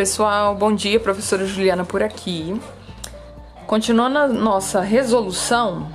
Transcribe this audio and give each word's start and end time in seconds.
pessoal, 0.00 0.54
bom 0.54 0.74
dia, 0.74 0.98
professora 0.98 1.44
Juliana 1.44 1.84
por 1.84 2.02
aqui. 2.02 2.58
Continuando 3.66 4.18
a 4.18 4.26
nossa 4.26 4.80
resolução 4.80 5.92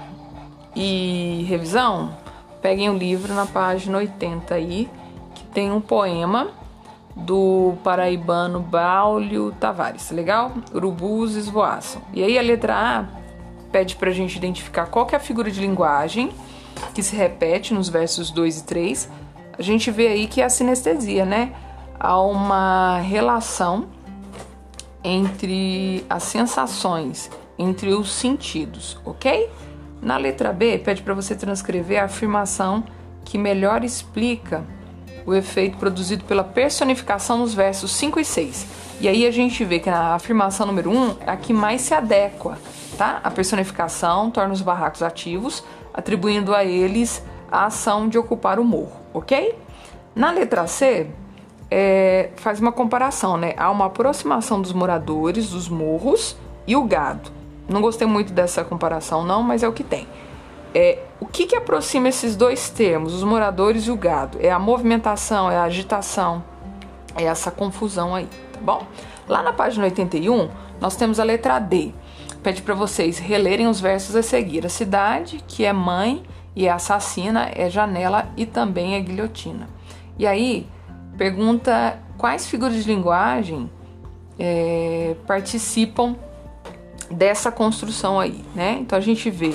e 0.75 1.43
revisão, 1.49 2.15
peguem 2.61 2.87
o 2.87 2.95
livro 2.95 3.33
na 3.33 3.47
página 3.47 3.97
80 3.97 4.53
aí, 4.53 4.87
que 5.33 5.43
tem 5.45 5.71
um 5.71 5.81
poema 5.81 6.49
do 7.15 7.73
paraibano 7.83 8.59
Baulio 8.59 9.51
Tavares, 9.59 10.11
legal? 10.11 10.51
Urubus 10.71 11.33
esvoaçam. 11.33 11.99
E 12.13 12.23
aí 12.23 12.37
a 12.37 12.43
letra 12.43 12.75
A 12.75 13.05
pede 13.71 13.95
pra 13.95 14.11
gente 14.11 14.35
identificar 14.35 14.85
qual 14.85 15.07
que 15.07 15.15
é 15.15 15.17
a 15.17 15.19
figura 15.19 15.49
de 15.49 15.59
linguagem 15.59 16.31
que 16.93 17.01
se 17.01 17.15
repete 17.15 17.73
nos 17.73 17.89
versos 17.89 18.29
2 18.29 18.59
e 18.59 18.63
3. 18.65 19.09
A 19.57 19.63
gente 19.63 19.89
vê 19.89 20.09
aí 20.09 20.27
que 20.27 20.41
é 20.41 20.45
a 20.45 20.49
sinestesia, 20.49 21.25
né? 21.25 21.55
Há 21.99 22.21
uma 22.21 22.99
relação 22.99 23.94
entre 25.05 26.03
as 26.09 26.23
sensações, 26.23 27.29
entre 27.59 27.93
os 27.93 28.11
sentidos, 28.11 28.97
ok? 29.05 29.51
Na 30.01 30.17
letra 30.17 30.51
B, 30.51 30.79
pede 30.79 31.03
para 31.03 31.13
você 31.13 31.35
transcrever 31.35 32.01
a 32.01 32.05
afirmação 32.05 32.83
que 33.23 33.37
melhor 33.37 33.83
explica 33.83 34.65
o 35.23 35.33
efeito 35.33 35.77
produzido 35.77 36.23
pela 36.23 36.43
personificação 36.43 37.37
nos 37.37 37.53
versos 37.53 37.91
5 37.91 38.19
e 38.19 38.25
6. 38.25 38.67
E 38.99 39.07
aí 39.07 39.27
a 39.27 39.31
gente 39.31 39.63
vê 39.63 39.79
que 39.79 39.89
a 39.89 40.15
afirmação 40.15 40.65
número 40.65 40.89
1 40.89 40.97
um 40.97 41.15
é 41.19 41.29
a 41.29 41.37
que 41.37 41.53
mais 41.53 41.81
se 41.81 41.93
adequa, 41.93 42.57
tá? 42.97 43.19
A 43.23 43.29
personificação 43.29 44.31
torna 44.31 44.53
os 44.53 44.61
barracos 44.61 45.03
ativos, 45.03 45.63
atribuindo 45.93 46.55
a 46.55 46.65
eles 46.65 47.23
a 47.51 47.65
ação 47.65 48.09
de 48.09 48.17
ocupar 48.17 48.59
o 48.59 48.63
morro, 48.63 48.99
ok? 49.13 49.55
Na 50.15 50.31
letra 50.31 50.65
C, 50.65 51.07
é, 51.69 52.29
faz 52.35 52.59
uma 52.59 52.71
comparação, 52.71 53.37
né? 53.37 53.53
Há 53.57 53.69
uma 53.71 53.85
aproximação 53.85 54.61
dos 54.61 54.73
moradores 54.73 55.49
dos 55.49 55.67
morros 55.67 56.37
e 56.67 56.75
o 56.75 56.83
gado. 56.83 57.29
Não 57.67 57.81
gostei 57.81 58.07
muito 58.07 58.31
dessa 58.31 58.63
comparação, 58.63 59.23
não, 59.23 59.41
mas 59.41 59.63
é 59.63 59.67
o 59.67 59.73
que 59.73 59.83
tem. 59.83 60.07
É, 60.73 60.99
o 61.19 61.25
que, 61.25 61.47
que 61.47 61.55
aproxima 61.55 62.09
esses 62.09 62.35
dois 62.35 62.69
termos, 62.69 63.13
os 63.13 63.23
moradores 63.23 63.87
e 63.87 63.91
o 63.91 63.95
gado? 63.95 64.37
É 64.41 64.51
a 64.51 64.59
movimentação, 64.59 65.49
é 65.49 65.57
a 65.57 65.63
agitação, 65.63 66.43
é 67.15 67.23
essa 67.23 67.49
confusão 67.49 68.13
aí, 68.13 68.27
tá 68.51 68.59
bom? 68.61 68.85
Lá 69.27 69.41
na 69.41 69.53
página 69.53 69.85
81, 69.85 70.49
nós 70.79 70.95
temos 70.95 71.19
a 71.19 71.23
letra 71.23 71.59
D. 71.59 71.91
Pede 72.43 72.61
para 72.61 72.75
vocês 72.75 73.17
relerem 73.17 73.67
os 73.67 73.79
versos 73.79 74.15
a 74.15 74.21
seguir. 74.21 74.65
A 74.65 74.69
cidade, 74.69 75.43
que 75.47 75.65
é 75.65 75.73
mãe 75.73 76.23
e 76.55 76.67
é 76.67 76.71
assassina, 76.71 77.49
é 77.55 77.69
janela 77.69 78.27
e 78.37 78.45
também 78.45 78.95
é 78.95 78.99
guilhotina. 78.99 79.67
E 80.19 80.27
aí, 80.27 80.67
pergunta 81.17 81.99
quais 82.17 82.47
figuras 82.47 82.75
de 82.75 82.83
linguagem 82.83 83.69
é, 84.37 85.15
participam 85.25 86.15
dessa 87.09 87.51
construção 87.51 88.19
aí, 88.19 88.43
né? 88.53 88.77
Então 88.79 88.97
a 88.97 89.01
gente 89.01 89.29
vê 89.29 89.53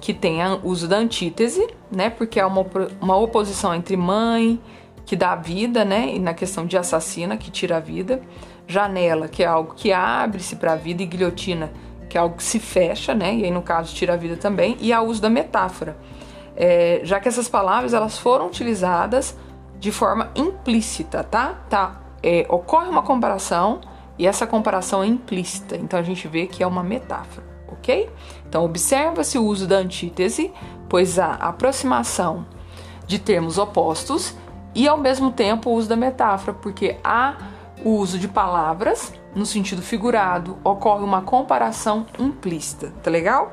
que 0.00 0.14
tem 0.14 0.40
o 0.44 0.60
uso 0.68 0.86
da 0.86 0.96
antítese, 0.96 1.66
né? 1.90 2.10
Porque 2.10 2.38
é 2.38 2.46
uma, 2.46 2.64
uma 3.00 3.16
oposição 3.16 3.74
entre 3.74 3.96
mãe, 3.96 4.60
que 5.04 5.16
dá 5.16 5.34
vida, 5.34 5.84
né? 5.84 6.14
E 6.14 6.18
na 6.18 6.34
questão 6.34 6.66
de 6.66 6.76
assassina, 6.76 7.36
que 7.36 7.50
tira 7.50 7.76
a 7.76 7.80
vida. 7.80 8.20
Janela, 8.68 9.28
que 9.28 9.42
é 9.42 9.46
algo 9.46 9.74
que 9.74 9.92
abre-se 9.92 10.56
para 10.56 10.72
a 10.72 10.76
vida, 10.76 11.02
e 11.02 11.06
guilhotina, 11.06 11.72
que 12.08 12.18
é 12.18 12.20
algo 12.20 12.36
que 12.36 12.42
se 12.42 12.58
fecha, 12.58 13.14
né? 13.14 13.34
E 13.36 13.44
aí, 13.44 13.50
no 13.50 13.62
caso, 13.62 13.94
tira 13.94 14.14
a 14.14 14.16
vida 14.16 14.36
também. 14.36 14.76
E 14.80 14.92
a 14.92 15.00
uso 15.00 15.22
da 15.22 15.30
metáfora, 15.30 15.96
é, 16.56 17.00
já 17.04 17.20
que 17.20 17.28
essas 17.28 17.48
palavras 17.48 17.94
elas 17.94 18.18
foram 18.18 18.46
utilizadas 18.46 19.36
de 19.78 19.92
forma 19.92 20.30
implícita, 20.34 21.22
tá? 21.22 21.54
tá 21.68 22.00
é, 22.22 22.46
ocorre 22.48 22.88
uma 22.88 23.02
comparação 23.02 23.80
e 24.18 24.26
essa 24.26 24.46
comparação 24.46 25.02
é 25.02 25.06
implícita, 25.06 25.76
então 25.76 25.98
a 25.98 26.02
gente 26.02 26.26
vê 26.26 26.46
que 26.46 26.62
é 26.62 26.66
uma 26.66 26.82
metáfora, 26.82 27.46
ok? 27.68 28.10
Então 28.48 28.64
observa-se 28.64 29.38
o 29.38 29.44
uso 29.44 29.66
da 29.66 29.76
antítese, 29.76 30.52
pois 30.88 31.18
há 31.18 31.34
aproximação 31.34 32.46
de 33.06 33.18
termos 33.18 33.58
opostos 33.58 34.34
e 34.74 34.88
ao 34.88 34.96
mesmo 34.96 35.30
tempo 35.30 35.70
o 35.70 35.74
uso 35.74 35.88
da 35.88 35.96
metáfora, 35.96 36.54
porque 36.54 36.96
há 37.04 37.36
o 37.84 37.90
uso 37.90 38.18
de 38.18 38.26
palavras 38.26 39.12
no 39.36 39.44
sentido 39.44 39.82
figurado, 39.82 40.56
ocorre 40.64 41.04
uma 41.04 41.20
comparação 41.20 42.06
implícita, 42.18 42.90
tá 43.02 43.10
legal? 43.10 43.50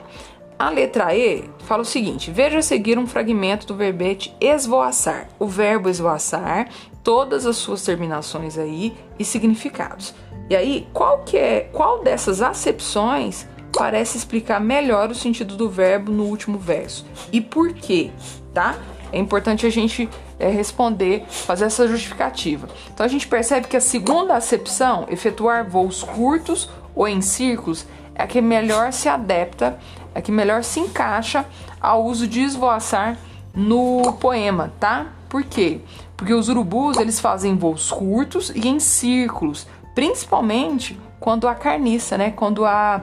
A 0.64 0.70
letra 0.70 1.14
E 1.14 1.44
fala 1.66 1.82
o 1.82 1.86
seguinte: 1.86 2.32
veja 2.32 2.62
seguir 2.62 2.98
um 2.98 3.06
fragmento 3.06 3.68
do 3.68 3.76
verbete 3.76 4.34
esvoaçar. 4.40 5.28
O 5.38 5.46
verbo 5.46 5.90
esvoaçar, 5.90 6.70
todas 7.04 7.46
as 7.46 7.58
suas 7.58 7.84
terminações 7.84 8.58
aí 8.58 8.96
e 9.20 9.26
significados. 9.26 10.16
E 10.50 10.56
aí, 10.56 10.88
qual 10.94 11.20
que 11.26 11.38
é, 11.38 11.70
qual 11.74 12.02
dessas 12.02 12.42
acepções 12.42 13.46
parece 13.78 14.18
explicar 14.18 14.62
melhor 14.62 15.12
o 15.12 15.16
sentido 15.16 15.58
do 15.58 15.70
verbo 15.70 16.14
no 16.14 16.24
último 16.24 16.58
verso? 16.58 17.06
E 17.30 17.42
por 17.42 17.74
quê, 17.74 18.12
tá? 18.54 18.78
É 19.12 19.20
importante 19.20 19.66
a 19.66 19.70
gente 19.70 20.08
é, 20.40 20.48
responder, 20.48 21.26
fazer 21.28 21.66
essa 21.66 21.86
justificativa. 21.90 22.70
Então 22.94 23.06
a 23.06 23.10
gente 23.10 23.28
percebe 23.28 23.68
que 23.68 23.76
a 23.76 23.82
segunda 23.82 24.34
acepção, 24.34 25.08
efetuar 25.10 25.70
voos 25.70 26.04
curtos 26.04 26.70
ou 26.96 27.06
em 27.06 27.22
círculos, 27.22 27.86
é 28.16 28.24
a 28.24 28.28
que 28.28 28.42
melhor 28.42 28.94
se 28.94 29.10
adapta, 29.10 29.80
é 30.14 30.20
a 30.20 30.22
que 30.22 30.32
melhor 30.32 30.64
se 30.64 30.80
encaixa 30.80 31.46
ao 31.82 32.06
uso 32.06 32.28
de 32.28 32.42
esvoaçar 32.42 33.18
no 33.54 34.14
poema, 34.14 34.74
tá? 34.80 35.08
Por 35.30 35.44
quê? 35.44 35.82
Porque 36.16 36.34
os 36.34 36.50
urubus 36.50 36.98
eles 36.98 37.20
fazem 37.20 37.56
voos 37.56 37.92
curtos 37.92 38.52
e 38.56 38.68
em 38.68 38.80
círculos, 38.80 39.68
principalmente 39.94 41.00
quando 41.20 41.48
há 41.48 41.56
carniça, 41.56 42.18
né? 42.18 42.32
Quando 42.32 42.66
há, 42.66 43.02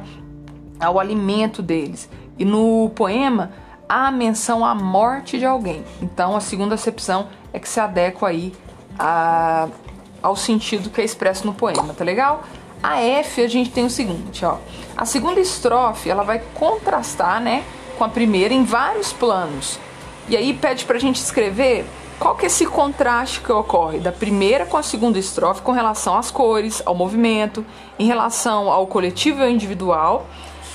há 0.78 0.90
o 0.90 0.98
alimento 0.98 1.62
deles. 1.62 2.08
E 2.38 2.44
no 2.44 2.90
poema 2.94 3.52
há 3.88 4.10
menção 4.10 4.64
à 4.64 4.74
morte 4.74 5.38
de 5.38 5.44
alguém. 5.44 5.84
Então 6.00 6.36
a 6.36 6.40
segunda 6.40 6.74
acepção 6.74 7.28
é 7.52 7.58
que 7.58 7.68
se 7.68 7.80
adequa 7.80 8.28
aí 8.28 8.52
a, 8.98 9.68
ao 10.22 10.36
sentido 10.36 10.90
que 10.90 11.00
é 11.00 11.04
expresso 11.04 11.46
no 11.46 11.54
poema, 11.54 11.92
tá 11.94 12.04
legal? 12.04 12.44
A 12.82 13.00
F 13.00 13.42
a 13.42 13.48
gente 13.48 13.70
tem 13.70 13.84
o 13.84 13.90
seguinte, 13.90 14.44
ó. 14.44 14.56
A 14.96 15.04
segunda 15.04 15.40
estrofe 15.40 16.08
ela 16.08 16.22
vai 16.22 16.40
contrastar, 16.54 17.40
né, 17.40 17.62
com 17.98 18.04
a 18.04 18.08
primeira 18.08 18.54
em 18.54 18.64
vários 18.64 19.12
planos. 19.12 19.78
E 20.28 20.36
aí 20.36 20.54
pede 20.54 20.84
pra 20.84 20.98
gente 20.98 21.16
escrever 21.16 21.84
qual 22.18 22.36
que 22.36 22.44
é 22.44 22.46
esse 22.46 22.66
contraste 22.66 23.40
que 23.40 23.50
ocorre 23.50 23.98
da 23.98 24.12
primeira 24.12 24.66
com 24.66 24.76
a 24.76 24.82
segunda 24.82 25.18
estrofe 25.18 25.62
com 25.62 25.72
relação 25.72 26.16
às 26.16 26.30
cores, 26.30 26.82
ao 26.84 26.94
movimento, 26.94 27.64
em 27.98 28.06
relação 28.06 28.70
ao 28.70 28.86
coletivo 28.86 29.40
e 29.40 29.44
ao 29.44 29.50
individual 29.50 30.26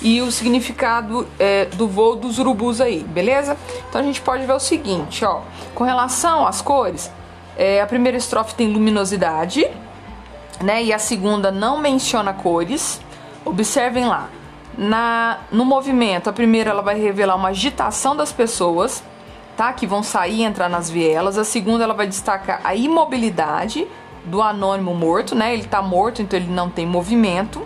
e 0.02 0.22
o 0.22 0.32
significado 0.32 1.28
é, 1.40 1.66
do 1.66 1.88
voo 1.88 2.16
dos 2.16 2.38
urubus 2.38 2.82
aí, 2.82 3.00
beleza? 3.04 3.58
Então 3.90 4.02
a 4.02 4.04
gente 4.04 4.22
pode 4.22 4.46
ver 4.46 4.54
o 4.54 4.60
seguinte, 4.60 5.24
ó, 5.24 5.42
com 5.74 5.84
relação 5.84 6.46
às 6.46 6.62
cores, 6.62 7.12
é, 7.56 7.82
a 7.82 7.88
primeira 7.88 8.18
estrofe 8.18 8.54
tem 8.56 8.68
luminosidade, 8.68 9.70
né? 10.62 10.84
E 10.84 10.94
a 10.94 11.00
segunda 11.00 11.52
não 11.52 11.80
menciona 11.80 12.34
cores. 12.34 13.02
Observem 13.44 14.06
lá, 14.06 14.30
na 14.78 15.40
no 15.52 15.66
movimento, 15.66 16.30
a 16.30 16.34
primeira 16.34 16.72
ela 16.72 16.82
vai 16.82 17.00
revelar 17.00 17.36
uma 17.36 17.50
agitação 17.50 18.16
das 18.16 18.32
pessoas 18.32 19.04
tá? 19.56 19.72
Que 19.74 19.88
vão 19.88 20.04
sair 20.04 20.42
e 20.42 20.44
entrar 20.44 20.70
nas 20.70 20.90
vielas. 20.90 21.38
A 21.38 21.44
segunda 21.44 21.84
ela 21.84 21.94
vai 21.94 22.08
destacar 22.08 22.60
a 22.64 22.76
imobilidade 22.76 23.88
do 24.26 24.42
anônimo 24.42 24.94
morto, 24.94 25.36
né? 25.36 25.54
Ele 25.54 25.64
está 25.64 25.82
morto, 25.82 26.22
então 26.22 26.38
ele 26.38 26.52
não 26.52 26.70
tem 26.70 26.86
movimento. 26.86 27.66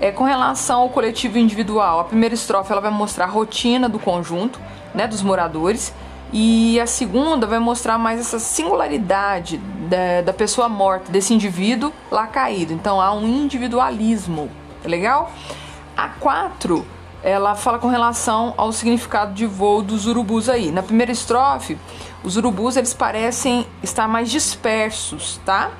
É, 0.00 0.12
com 0.12 0.24
relação 0.24 0.82
ao 0.82 0.88
coletivo 0.90 1.38
individual, 1.38 2.00
a 2.00 2.04
primeira 2.04 2.34
estrofe 2.34 2.70
ela 2.70 2.80
vai 2.80 2.90
mostrar 2.90 3.24
a 3.24 3.28
rotina 3.28 3.88
do 3.88 3.98
conjunto, 3.98 4.60
né, 4.94 5.08
dos 5.08 5.22
moradores, 5.22 5.92
e 6.32 6.78
a 6.78 6.86
segunda 6.86 7.46
vai 7.46 7.58
mostrar 7.58 7.96
mais 7.96 8.20
essa 8.20 8.38
singularidade 8.38 9.58
da, 9.88 10.22
da 10.22 10.32
pessoa 10.32 10.68
morta, 10.68 11.10
desse 11.10 11.32
indivíduo 11.32 11.92
lá 12.10 12.26
caído. 12.26 12.72
Então 12.72 13.00
há 13.00 13.12
um 13.12 13.26
individualismo, 13.26 14.50
tá 14.82 14.88
legal? 14.88 15.32
A 15.96 16.08
quatro 16.08 16.86
ela 17.22 17.54
fala 17.54 17.78
com 17.78 17.88
relação 17.88 18.54
ao 18.56 18.70
significado 18.72 19.34
de 19.34 19.46
voo 19.46 19.82
dos 19.82 20.06
urubus 20.06 20.48
aí. 20.48 20.70
Na 20.70 20.82
primeira 20.82 21.10
estrofe, 21.10 21.76
os 22.22 22.36
urubus 22.36 22.76
eles 22.76 22.94
parecem 22.94 23.66
estar 23.82 24.06
mais 24.06 24.30
dispersos, 24.30 25.40
tá? 25.44 25.70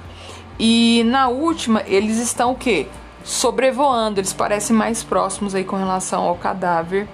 E 0.58 1.04
na 1.06 1.28
última, 1.28 1.82
eles 1.86 2.18
estão 2.18 2.52
o 2.52 2.56
quê? 2.56 2.88
Sobrevoando, 3.22 4.18
eles 4.18 4.32
parecem 4.32 4.74
mais 4.74 5.04
próximos 5.04 5.54
aí 5.54 5.62
com 5.62 5.76
relação 5.76 6.24
ao 6.24 6.34
cadáver 6.34 7.06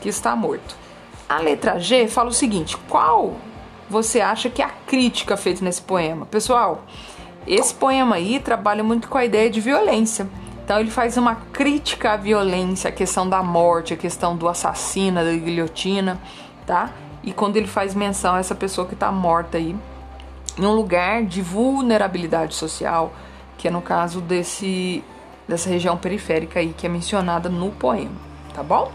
que 0.00 0.08
está 0.08 0.34
morto. 0.34 0.85
A 1.28 1.38
letra 1.38 1.78
G 1.78 2.06
fala 2.06 2.28
o 2.28 2.32
seguinte: 2.32 2.76
qual 2.88 3.34
você 3.90 4.20
acha 4.20 4.48
que 4.48 4.62
é 4.62 4.64
a 4.64 4.70
crítica 4.70 5.36
feita 5.36 5.64
nesse 5.64 5.82
poema? 5.82 6.24
Pessoal, 6.26 6.84
esse 7.46 7.74
poema 7.74 8.16
aí 8.16 8.38
trabalha 8.38 8.84
muito 8.84 9.08
com 9.08 9.18
a 9.18 9.24
ideia 9.24 9.50
de 9.50 9.60
violência. 9.60 10.28
Então 10.64 10.80
ele 10.80 10.90
faz 10.90 11.16
uma 11.16 11.36
crítica 11.52 12.12
à 12.12 12.16
violência, 12.16 12.88
a 12.88 12.92
questão 12.92 13.28
da 13.28 13.42
morte, 13.42 13.94
a 13.94 13.96
questão 13.96 14.36
do 14.36 14.48
assassino, 14.48 15.24
da 15.24 15.32
guilhotina, 15.32 16.20
tá? 16.66 16.90
E 17.22 17.32
quando 17.32 17.56
ele 17.56 17.68
faz 17.68 17.94
menção 17.94 18.34
a 18.34 18.38
essa 18.38 18.54
pessoa 18.54 18.86
que 18.86 18.94
está 18.94 19.10
morta 19.12 19.58
aí, 19.58 19.76
em 20.58 20.64
um 20.64 20.72
lugar 20.72 21.24
de 21.24 21.42
vulnerabilidade 21.42 22.54
social, 22.54 23.12
que 23.58 23.68
é 23.68 23.70
no 23.70 23.82
caso 23.82 24.20
desse 24.20 25.02
dessa 25.46 25.68
região 25.68 25.96
periférica 25.96 26.58
aí 26.58 26.74
que 26.76 26.86
é 26.86 26.88
mencionada 26.88 27.48
no 27.48 27.70
poema, 27.70 28.10
tá 28.52 28.62
bom? 28.62 28.90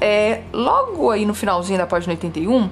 É, 0.00 0.42
logo 0.52 1.10
aí 1.10 1.24
no 1.24 1.34
finalzinho 1.34 1.78
da 1.78 1.86
página 1.86 2.12
81 2.12 2.68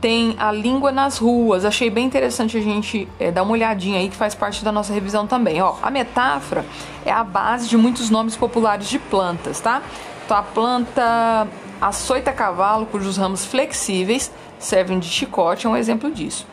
tem 0.00 0.34
a 0.38 0.52
língua 0.52 0.92
nas 0.92 1.18
ruas. 1.18 1.64
Achei 1.64 1.88
bem 1.90 2.06
interessante 2.06 2.56
a 2.56 2.60
gente 2.60 3.08
é, 3.18 3.30
dar 3.30 3.42
uma 3.42 3.52
olhadinha 3.52 3.98
aí 3.98 4.08
que 4.08 4.16
faz 4.16 4.34
parte 4.34 4.64
da 4.64 4.70
nossa 4.70 4.92
revisão 4.92 5.26
também. 5.26 5.60
Ó, 5.62 5.74
a 5.82 5.90
metáfora 5.90 6.64
é 7.04 7.10
a 7.10 7.24
base 7.24 7.68
de 7.68 7.76
muitos 7.76 8.10
nomes 8.10 8.36
populares 8.36 8.88
de 8.88 8.98
plantas, 8.98 9.60
tá? 9.60 9.82
Então 10.24 10.36
a 10.36 10.42
planta 10.42 11.48
açoita 11.80 12.32
cavalo, 12.32 12.86
cujos 12.86 13.16
ramos 13.16 13.44
flexíveis 13.44 14.30
servem 14.58 14.98
de 14.98 15.06
chicote, 15.06 15.66
é 15.66 15.70
um 15.70 15.76
exemplo 15.76 16.10
disso. 16.10 16.46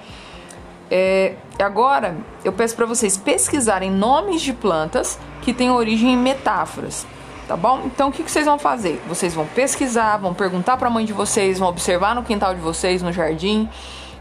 É, 0.92 1.36
agora 1.60 2.16
eu 2.44 2.52
peço 2.52 2.76
para 2.76 2.86
vocês 2.86 3.18
pesquisarem 3.18 3.90
nomes 3.90 4.42
de 4.42 4.54
plantas 4.54 5.18
que 5.42 5.54
têm 5.54 5.72
origem 5.72 6.14
em 6.14 6.18
metáforas, 6.18 7.08
tá 7.48 7.56
bom? 7.56 7.82
Então 7.86 8.10
o 8.10 8.12
que, 8.12 8.24
que 8.24 8.32
vocês 8.32 8.46
vão 8.46 8.58
fazer? 8.60 9.02
Vocês 9.08 9.34
vão 9.34 9.46
pesquisar, 9.46 10.18
vão 10.18 10.34
perguntar 10.34 10.78
para 10.78 10.88
a 10.88 10.92
mãe 10.92 11.06
de 11.06 11.14
vocês, 11.14 11.60
vão 11.60 11.70
observar 11.70 12.16
no 12.16 12.24
quintal 12.24 12.54
de 12.54 12.62
vocês, 12.62 13.02
no 13.02 13.12
jardim, 13.12 13.70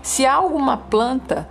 se 0.03 0.27
há 0.27 0.35
alguma 0.35 0.77
planta 0.77 1.49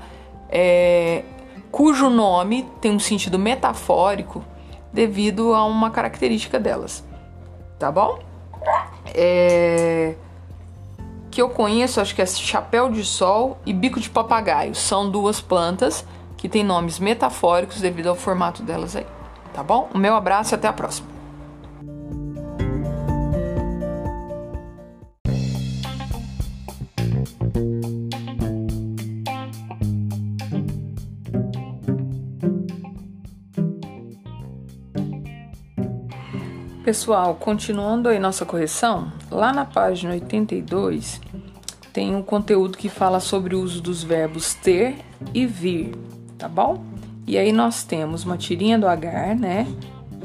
é, 0.50 1.23
cujo 1.71 2.09
nome 2.09 2.69
tem 2.81 2.91
um 2.91 3.00
sentido 3.00 3.39
metafórico 3.39 4.44
devido 4.91 5.53
a 5.53 5.63
uma 5.65 5.89
característica 5.89 6.59
delas, 6.59 7.03
tá 7.79 7.91
bom? 7.91 8.19
É 9.06 10.15
que 11.31 11.41
eu 11.41 11.50
conheço, 11.50 12.01
acho 12.01 12.13
que 12.13 12.21
é 12.21 12.25
chapéu 12.25 12.91
de 12.91 13.03
sol 13.06 13.57
e 13.65 13.73
bico 13.73 14.00
de 14.00 14.09
papagaio. 14.09 14.75
São 14.75 15.09
duas 15.09 15.39
plantas 15.39 16.06
que 16.38 16.50
têm 16.50 16.63
nomes 16.63 17.00
metafóricos 17.00 17.79
devido 17.79 18.09
ao 18.09 18.15
formato 18.15 18.62
delas 18.62 18.95
aí. 18.95 19.07
Tá 19.53 19.63
bom? 19.63 19.89
O 19.94 19.97
meu 19.97 20.15
abraço 20.15 20.53
e 20.53 20.56
até 20.56 20.68
a 20.68 20.73
próxima. 20.73 21.11
Pessoal, 36.92 37.36
continuando 37.36 38.10
aí 38.10 38.20
nossa 38.20 38.46
correção, 38.46 39.14
lá 39.32 39.54
na 39.54 39.64
página 39.64 40.12
82 40.12 41.22
tem 41.94 42.14
um 42.14 42.22
conteúdo 42.22 42.78
que 42.78 42.90
fala 42.90 43.22
sobre 43.22 43.56
o 43.56 43.62
uso 43.62 43.82
dos 43.82 44.04
verbos 44.04 44.56
ter 44.56 44.98
e 45.34 45.46
vir, 45.46 45.96
tá 46.38 46.50
bom? 46.50 46.84
E 47.26 47.38
aí 47.38 47.54
nós 47.54 47.86
temos 47.86 48.26
uma 48.26 48.38
tirinha 48.38 48.78
do 48.78 48.90
Agar, 48.90 49.38
né? 49.38 49.68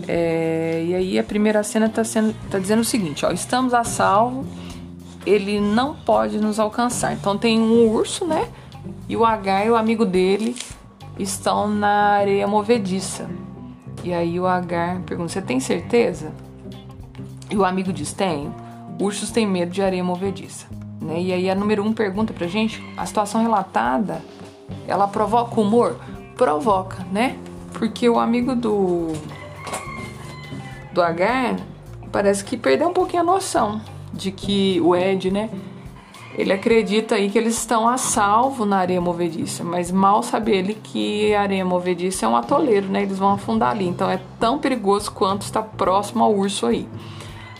É, 0.08 0.82
e 0.84 0.92
aí 0.92 1.18
a 1.20 1.22
primeira 1.22 1.62
cena 1.62 1.88
tá, 1.88 2.02
sendo, 2.02 2.34
tá 2.50 2.58
dizendo 2.58 2.80
o 2.80 2.84
seguinte, 2.84 3.24
ó, 3.24 3.30
estamos 3.30 3.72
a 3.72 3.84
salvo, 3.84 4.44
ele 5.24 5.60
não 5.60 5.94
pode 5.94 6.40
nos 6.40 6.58
alcançar. 6.58 7.12
Então 7.12 7.38
tem 7.38 7.60
um 7.60 7.88
urso, 7.88 8.26
né? 8.26 8.48
E 9.08 9.16
o 9.16 9.24
Agar 9.24 9.64
e 9.64 9.70
o 9.70 9.76
amigo 9.76 10.04
dele 10.04 10.56
estão 11.16 11.68
na 11.68 12.16
areia 12.16 12.44
movediça. 12.48 13.30
E 14.02 14.12
aí 14.12 14.40
o 14.40 14.48
Agar 14.48 15.00
pergunta: 15.02 15.32
Você 15.32 15.40
tem 15.40 15.60
certeza? 15.60 16.32
E 17.50 17.56
o 17.56 17.64
amigo 17.64 17.92
diz: 17.92 18.12
Tenho. 18.12 18.54
Ursos 19.00 19.30
têm 19.30 19.46
medo 19.46 19.70
de 19.70 19.82
areia 19.82 20.02
movediça. 20.02 20.66
Né? 21.00 21.20
E 21.20 21.32
aí 21.32 21.50
a 21.50 21.54
número 21.54 21.82
um 21.82 21.92
pergunta 21.92 22.32
pra 22.32 22.46
gente: 22.46 22.82
a 22.96 23.04
situação 23.06 23.42
relatada 23.42 24.22
ela 24.86 25.06
provoca 25.06 25.60
humor? 25.60 25.96
Provoca, 26.36 27.04
né? 27.12 27.36
Porque 27.72 28.08
o 28.08 28.18
amigo 28.18 28.54
do 28.54 29.12
do 30.92 31.02
Agar 31.02 31.56
parece 32.10 32.42
que 32.42 32.56
perdeu 32.56 32.88
um 32.88 32.92
pouquinho 32.92 33.22
a 33.22 33.26
noção 33.26 33.80
de 34.12 34.32
que 34.32 34.80
o 34.80 34.96
Ed, 34.96 35.30
né? 35.30 35.50
Ele 36.34 36.52
acredita 36.52 37.14
aí 37.14 37.30
que 37.30 37.38
eles 37.38 37.56
estão 37.56 37.88
a 37.88 37.96
salvo 37.96 38.66
na 38.66 38.78
areia 38.78 39.00
movediça, 39.00 39.64
mas 39.64 39.90
mal 39.90 40.22
sabe 40.22 40.52
ele 40.52 40.74
que 40.74 41.34
a 41.34 41.42
areia 41.42 41.64
movediça 41.64 42.26
é 42.26 42.28
um 42.28 42.36
atoleiro, 42.36 42.88
né? 42.88 43.02
Eles 43.02 43.18
vão 43.18 43.32
afundar 43.32 43.70
ali, 43.70 43.86
então 43.86 44.10
é 44.10 44.20
tão 44.38 44.58
perigoso 44.58 45.10
quanto 45.12 45.42
está 45.42 45.62
próximo 45.62 46.22
ao 46.22 46.34
urso 46.34 46.66
aí. 46.66 46.86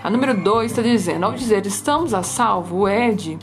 A 0.07 0.11
número 0.11 0.41
2 0.41 0.71
está 0.71 0.83
dizendo: 0.83 1.27
ao 1.27 1.33
dizer 1.33 1.67
estamos 1.67 2.15
a 2.15 2.23
salvo, 2.23 2.83
o 2.83 2.89
Ed 2.89 3.37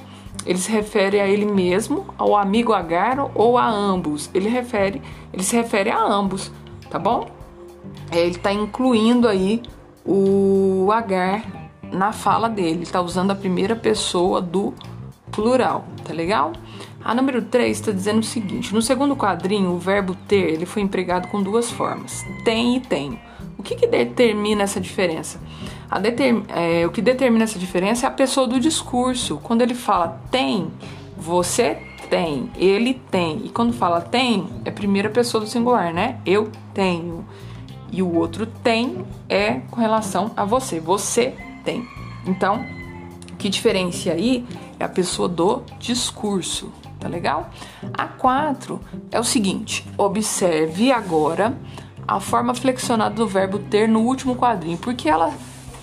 ele 0.45 0.57
se 0.57 0.71
refere 0.71 1.19
a 1.19 1.27
ele 1.27 1.45
mesmo, 1.45 2.05
ao 2.17 2.37
amigo 2.37 2.71
Agar 2.71 3.19
ou 3.35 3.57
a 3.57 3.69
ambos. 3.69 4.29
Ele 4.33 4.47
refere, 4.47 5.01
ele 5.33 5.43
se 5.43 5.57
refere 5.57 5.89
a 5.89 6.01
ambos, 6.01 6.49
tá 6.89 6.97
bom? 6.97 7.29
É, 8.09 8.19
ele 8.19 8.37
está 8.37 8.53
incluindo 8.53 9.27
aí 9.27 9.61
o 10.05 10.87
Agar 10.93 11.43
na 11.91 12.13
fala 12.13 12.47
dele, 12.47 12.83
está 12.83 13.01
usando 13.01 13.31
a 13.31 13.35
primeira 13.35 13.75
pessoa 13.75 14.39
do 14.39 14.73
plural, 15.33 15.83
tá 16.05 16.13
legal? 16.13 16.53
A 17.03 17.13
número 17.13 17.41
3 17.41 17.77
está 17.77 17.91
dizendo 17.91 18.19
o 18.19 18.23
seguinte: 18.23 18.73
no 18.73 18.81
segundo 18.81 19.17
quadrinho, 19.17 19.71
o 19.71 19.77
verbo 19.77 20.15
ter 20.29 20.53
ele 20.53 20.65
foi 20.65 20.81
empregado 20.81 21.27
com 21.27 21.43
duas 21.43 21.69
formas, 21.69 22.23
tem 22.45 22.77
e 22.77 22.79
tenho. 22.79 23.19
O 23.63 23.65
que, 23.65 23.75
que 23.75 23.87
determina 23.87 24.63
essa 24.63 24.81
diferença? 24.81 25.39
Determ, 26.01 26.43
é, 26.49 26.85
o 26.85 26.91
que 26.91 27.01
determina 27.01 27.45
essa 27.45 27.57
diferença 27.57 28.05
é 28.05 28.09
a 28.09 28.11
pessoa 28.11 28.45
do 28.45 28.59
discurso. 28.59 29.39
Quando 29.41 29.61
ele 29.61 29.73
fala 29.73 30.21
tem, 30.29 30.67
você 31.15 31.77
tem, 32.09 32.51
ele 32.57 32.95
tem. 33.09 33.45
E 33.45 33.49
quando 33.49 33.71
fala 33.71 34.01
tem, 34.01 34.45
é 34.65 34.71
primeira 34.71 35.09
pessoa 35.09 35.41
do 35.41 35.49
singular, 35.49 35.93
né? 35.93 36.19
Eu 36.25 36.51
tenho. 36.73 37.25
E 37.89 38.03
o 38.03 38.13
outro 38.13 38.45
tem 38.45 39.05
é 39.29 39.61
com 39.71 39.79
relação 39.79 40.31
a 40.35 40.43
você. 40.43 40.81
Você 40.81 41.33
tem. 41.63 41.87
Então, 42.27 42.65
o 43.31 43.35
que 43.37 43.47
diferencia 43.47 44.11
aí 44.11 44.45
é 44.77 44.83
a 44.83 44.89
pessoa 44.89 45.29
do 45.29 45.63
discurso, 45.79 46.69
tá 46.99 47.07
legal? 47.07 47.49
A 47.93 48.07
4 48.07 48.77
é 49.09 49.17
o 49.17 49.23
seguinte: 49.23 49.85
observe 49.97 50.91
agora 50.91 51.57
a 52.07 52.19
forma 52.19 52.53
flexionada 52.53 53.15
do 53.15 53.27
verbo 53.27 53.59
ter 53.59 53.87
no 53.87 54.01
último 54.01 54.35
quadrinho, 54.35 54.77
porque 54.77 55.09
ela 55.09 55.33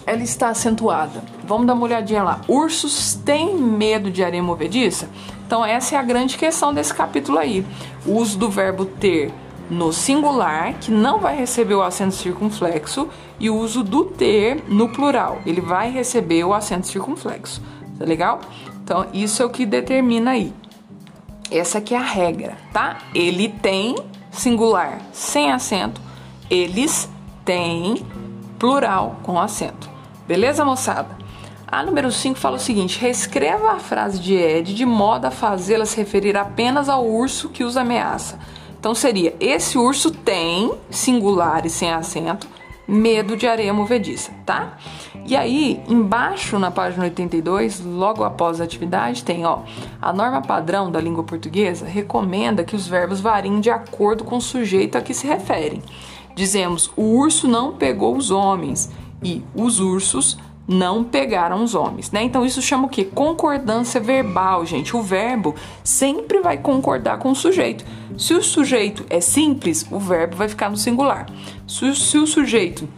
ela 0.07 0.23
está 0.23 0.49
acentuada. 0.49 1.23
Vamos 1.45 1.67
dar 1.67 1.75
uma 1.75 1.85
olhadinha 1.85 2.23
lá. 2.23 2.41
Ursos 2.49 3.15
têm 3.15 3.57
medo 3.57 4.11
de 4.11 4.25
areia 4.25 4.43
movediça? 4.43 5.09
Então 5.47 5.65
essa 5.65 5.95
é 5.95 5.99
a 5.99 6.03
grande 6.03 6.37
questão 6.37 6.75
desse 6.75 6.93
capítulo 6.93 7.39
aí. 7.39 7.65
O 8.05 8.17
uso 8.17 8.39
do 8.39 8.51
verbo 8.51 8.85
ter 8.85 9.33
no 9.71 9.93
singular, 9.93 10.75
que 10.81 10.91
não 10.91 11.21
vai 11.21 11.37
receber 11.37 11.77
o 11.77 11.83
acento 11.83 12.15
circunflexo, 12.15 13.09
e 13.39 13.49
o 13.49 13.57
uso 13.57 13.85
do 13.85 14.05
ter 14.05 14.65
no 14.69 14.89
plural. 14.89 15.39
Ele 15.47 15.61
vai 15.61 15.91
receber 15.91 16.43
o 16.45 16.53
acento 16.53 16.89
circunflexo. 16.89 17.63
Tá 17.99 18.05
legal? 18.05 18.41
Então 18.83 19.07
isso 19.15 19.43
é 19.43 19.47
o 19.47 19.51
que 19.51 19.65
determina 19.65 20.33
aí. 20.33 20.53
Essa 21.51 21.79
aqui 21.79 21.95
é 21.95 21.99
a 21.99 22.03
regra, 22.03 22.57
tá? 22.73 22.99
Ele 23.15 23.49
tem 23.49 23.97
singular 24.31 25.01
sem 25.13 25.51
acento, 25.51 26.01
eles 26.51 27.09
têm 27.45 28.05
plural 28.59 29.17
com 29.23 29.41
acento. 29.41 29.89
Beleza, 30.27 30.65
moçada? 30.65 31.17
A 31.67 31.85
número 31.85 32.11
5 32.11 32.39
fala 32.39 32.57
o 32.57 32.61
seguinte: 32.61 32.99
reescreva 33.01 33.73
a 33.73 33.79
frase 33.79 34.19
de 34.19 34.35
Ed 34.35 34.75
de 34.75 34.85
modo 34.85 35.27
a 35.27 35.31
fazê-la 35.31 35.87
se 35.87 35.97
referir 35.97 36.37
apenas 36.37 36.89
ao 36.89 37.07
urso 37.07 37.49
que 37.49 37.63
os 37.63 37.77
ameaça. 37.77 38.39
Então 38.79 38.95
seria: 38.95 39.35
esse 39.39 39.79
urso 39.79 40.11
tem, 40.11 40.73
singular 40.91 41.65
e 41.65 41.71
sem 41.71 41.93
acento, 41.93 42.49
medo 42.89 43.37
de 43.37 43.47
areia 43.47 43.73
movediça, 43.73 44.33
tá? 44.45 44.77
E 45.25 45.37
aí, 45.37 45.81
embaixo 45.87 46.59
na 46.59 46.73
página 46.73 47.05
82, 47.05 47.81
logo 47.85 48.25
após 48.25 48.61
a 48.61 48.65
atividade, 48.65 49.23
tem 49.23 49.47
ó, 49.47 49.61
a 50.03 50.13
norma 50.13 50.43
padrão 50.43 50.91
da 50.91 51.01
língua 51.01 51.23
portuguesa 51.23 51.87
recomenda 51.87 52.65
que 52.65 52.75
os 52.75 52.89
verbos 52.89 53.21
variem 53.21 53.61
de 53.61 53.71
acordo 53.71 54.25
com 54.25 54.39
o 54.39 54.41
sujeito 54.41 54.99
a 54.99 55.01
que 55.01 55.15
se 55.15 55.27
referem. 55.27 55.81
Dizemos: 56.41 56.91
o 56.97 57.03
urso 57.19 57.47
não 57.47 57.75
pegou 57.75 58.17
os 58.17 58.31
homens 58.31 58.91
e 59.23 59.43
os 59.55 59.79
ursos 59.79 60.39
não 60.67 61.05
pegaram 61.05 61.63
os 61.63 61.75
homens, 61.75 62.11
né? 62.11 62.23
Então 62.23 62.47
isso 62.47 62.63
chama 62.63 62.87
o 62.87 62.89
que? 62.89 63.05
Concordância 63.05 64.01
verbal, 64.01 64.65
gente. 64.65 64.97
O 64.97 65.03
verbo 65.03 65.55
sempre 65.85 66.41
vai 66.41 66.57
concordar 66.57 67.19
com 67.19 67.31
o 67.31 67.37
sujeito. 67.37 67.85
Se 68.17 68.33
o 68.33 68.43
sujeito 68.43 69.05
é 69.11 69.21
simples, 69.21 69.87
o 69.91 69.99
verbo 69.99 70.35
vai 70.35 70.49
ficar 70.49 70.71
no 70.71 70.79
singular. 70.79 71.27
Se, 71.69 71.95
se 71.95 72.17
o 72.17 72.27
sujeito 72.27 72.89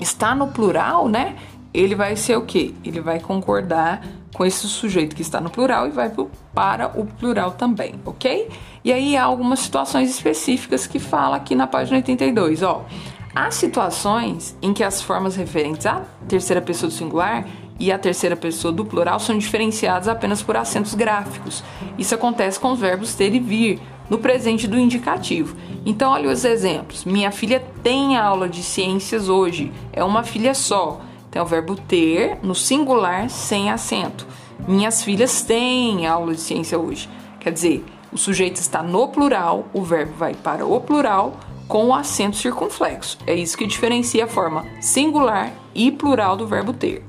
está 0.00 0.34
no 0.34 0.48
plural, 0.48 1.10
né? 1.10 1.36
Ele 1.74 1.94
vai 1.94 2.16
ser 2.16 2.38
o 2.38 2.46
que? 2.46 2.74
Ele 2.82 3.02
vai 3.02 3.20
concordar 3.20 4.00
com 4.38 4.46
esse 4.46 4.68
sujeito 4.68 5.16
que 5.16 5.22
está 5.22 5.40
no 5.40 5.50
plural 5.50 5.88
e 5.88 5.90
vai 5.90 6.12
para 6.54 6.92
o 6.96 7.04
plural 7.04 7.50
também, 7.50 7.96
ok? 8.06 8.48
E 8.84 8.92
aí 8.92 9.16
há 9.16 9.24
algumas 9.24 9.58
situações 9.58 10.08
específicas 10.08 10.86
que 10.86 11.00
fala 11.00 11.34
aqui 11.34 11.56
na 11.56 11.66
página 11.66 11.96
82, 11.96 12.62
ó. 12.62 12.84
Há 13.34 13.50
situações 13.50 14.56
em 14.62 14.72
que 14.72 14.84
as 14.84 15.02
formas 15.02 15.34
referentes 15.34 15.86
à 15.86 16.02
terceira 16.28 16.62
pessoa 16.62 16.88
do 16.88 16.94
singular 16.94 17.48
e 17.80 17.90
à 17.90 17.98
terceira 17.98 18.36
pessoa 18.36 18.72
do 18.72 18.84
plural 18.84 19.18
são 19.18 19.36
diferenciadas 19.36 20.06
apenas 20.06 20.40
por 20.40 20.56
acentos 20.56 20.94
gráficos. 20.94 21.64
Isso 21.98 22.14
acontece 22.14 22.60
com 22.60 22.70
os 22.70 22.78
verbos 22.78 23.16
ter 23.16 23.34
e 23.34 23.40
vir, 23.40 23.80
no 24.08 24.18
presente 24.18 24.68
do 24.68 24.78
indicativo. 24.78 25.56
Então, 25.84 26.12
olha 26.12 26.30
os 26.30 26.44
exemplos. 26.44 27.04
Minha 27.04 27.32
filha 27.32 27.60
tem 27.82 28.16
aula 28.16 28.48
de 28.48 28.62
ciências 28.62 29.28
hoje. 29.28 29.72
É 29.92 30.02
uma 30.04 30.22
filha 30.22 30.54
só. 30.54 31.00
Tem 31.30 31.40
o 31.40 31.46
verbo 31.46 31.76
ter 31.76 32.38
no 32.42 32.54
singular 32.54 33.28
sem 33.28 33.70
acento. 33.70 34.26
Minhas 34.66 35.02
filhas 35.02 35.42
têm 35.42 36.06
aula 36.06 36.34
de 36.34 36.40
ciência 36.40 36.78
hoje. 36.78 37.08
Quer 37.38 37.52
dizer, 37.52 37.84
o 38.12 38.18
sujeito 38.18 38.56
está 38.56 38.82
no 38.82 39.08
plural, 39.08 39.68
o 39.72 39.82
verbo 39.82 40.12
vai 40.16 40.34
para 40.34 40.66
o 40.66 40.80
plural 40.80 41.36
com 41.68 41.88
o 41.88 41.94
acento 41.94 42.36
circunflexo. 42.36 43.18
É 43.26 43.34
isso 43.34 43.56
que 43.56 43.66
diferencia 43.66 44.24
a 44.24 44.28
forma 44.28 44.64
singular 44.80 45.52
e 45.74 45.92
plural 45.92 46.36
do 46.36 46.46
verbo 46.46 46.72
ter. 46.72 47.04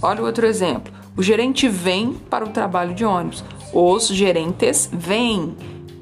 Olha 0.00 0.22
o 0.22 0.26
outro 0.26 0.46
exemplo. 0.46 0.92
O 1.16 1.22
gerente 1.22 1.68
vem 1.68 2.14
para 2.14 2.44
o 2.44 2.48
trabalho 2.48 2.94
de 2.94 3.04
ônibus. 3.04 3.44
Os 3.72 4.06
gerentes 4.08 4.88
vêm 4.92 5.54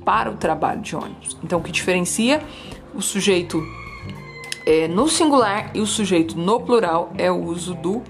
para 0.04 0.30
o 0.30 0.36
trabalho 0.36 0.80
de 0.80 0.94
ônibus. 0.94 1.36
Então, 1.42 1.58
o 1.58 1.62
que 1.62 1.72
diferencia 1.72 2.40
o 2.94 3.02
sujeito 3.02 3.60
é, 4.66 4.88
no 4.88 5.08
singular 5.08 5.70
e 5.74 5.80
o 5.80 5.86
sujeito 5.86 6.36
no 6.36 6.60
plural 6.60 7.12
é 7.16 7.30
o 7.30 7.40
uso 7.40 7.72
do 7.74 8.02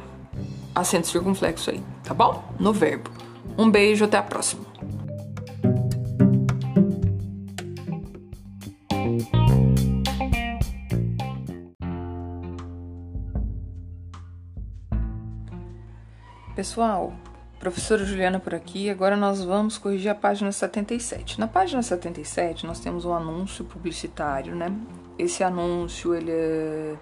acento 0.75 1.07
circunflexo 1.07 1.71
aí, 1.71 1.83
tá 2.03 2.15
bom? 2.15 2.43
No 2.59 2.73
verbo. 2.73 3.11
Um 3.59 3.71
beijo, 3.71 4.07
até 4.07 4.17
a 4.17 4.23
próxima. 4.23 4.65
Pessoal, 16.55 17.13
professora 17.61 18.03
Juliana 18.03 18.41
por 18.41 18.55
aqui. 18.55 18.89
Agora 18.89 19.15
nós 19.15 19.45
vamos 19.45 19.77
corrigir 19.77 20.11
a 20.11 20.15
página 20.15 20.51
77. 20.51 21.39
Na 21.39 21.47
página 21.47 21.83
77 21.83 22.65
nós 22.65 22.81
temos 22.81 23.05
um 23.05 23.13
anúncio 23.13 23.63
publicitário, 23.63 24.55
né? 24.55 24.73
Esse 25.19 25.43
anúncio 25.43 26.15
ele 26.15 26.31
é 26.31 26.95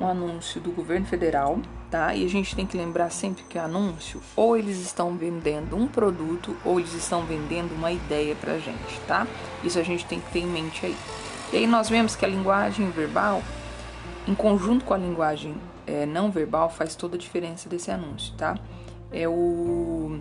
um 0.00 0.06
anúncio 0.06 0.60
do 0.60 0.70
governo 0.70 1.06
federal, 1.06 1.58
tá? 1.90 2.14
E 2.14 2.24
a 2.24 2.28
gente 2.28 2.54
tem 2.54 2.64
que 2.64 2.76
lembrar 2.76 3.10
sempre 3.10 3.42
que 3.44 3.58
anúncio 3.58 4.20
ou 4.36 4.56
eles 4.56 4.78
estão 4.78 5.16
vendendo 5.16 5.76
um 5.76 5.88
produto 5.88 6.56
ou 6.64 6.78
eles 6.78 6.94
estão 6.94 7.24
vendendo 7.24 7.74
uma 7.74 7.90
ideia 7.90 8.34
pra 8.36 8.58
gente, 8.58 9.00
tá? 9.06 9.26
Isso 9.64 9.78
a 9.78 9.82
gente 9.82 10.04
tem 10.06 10.20
que 10.20 10.30
ter 10.30 10.40
em 10.40 10.46
mente 10.46 10.86
aí. 10.86 10.96
E 11.52 11.56
aí 11.56 11.66
nós 11.66 11.88
vemos 11.88 12.14
que 12.14 12.24
a 12.24 12.28
linguagem 12.28 12.90
verbal, 12.90 13.42
em 14.26 14.34
conjunto 14.34 14.84
com 14.84 14.94
a 14.94 14.98
linguagem 14.98 15.56
é, 15.86 16.06
não 16.06 16.30
verbal 16.30 16.70
faz 16.70 16.94
toda 16.94 17.16
a 17.16 17.18
diferença 17.18 17.68
desse 17.68 17.90
anúncio, 17.90 18.34
tá? 18.36 18.56
É 19.10 19.26
o 19.26 20.20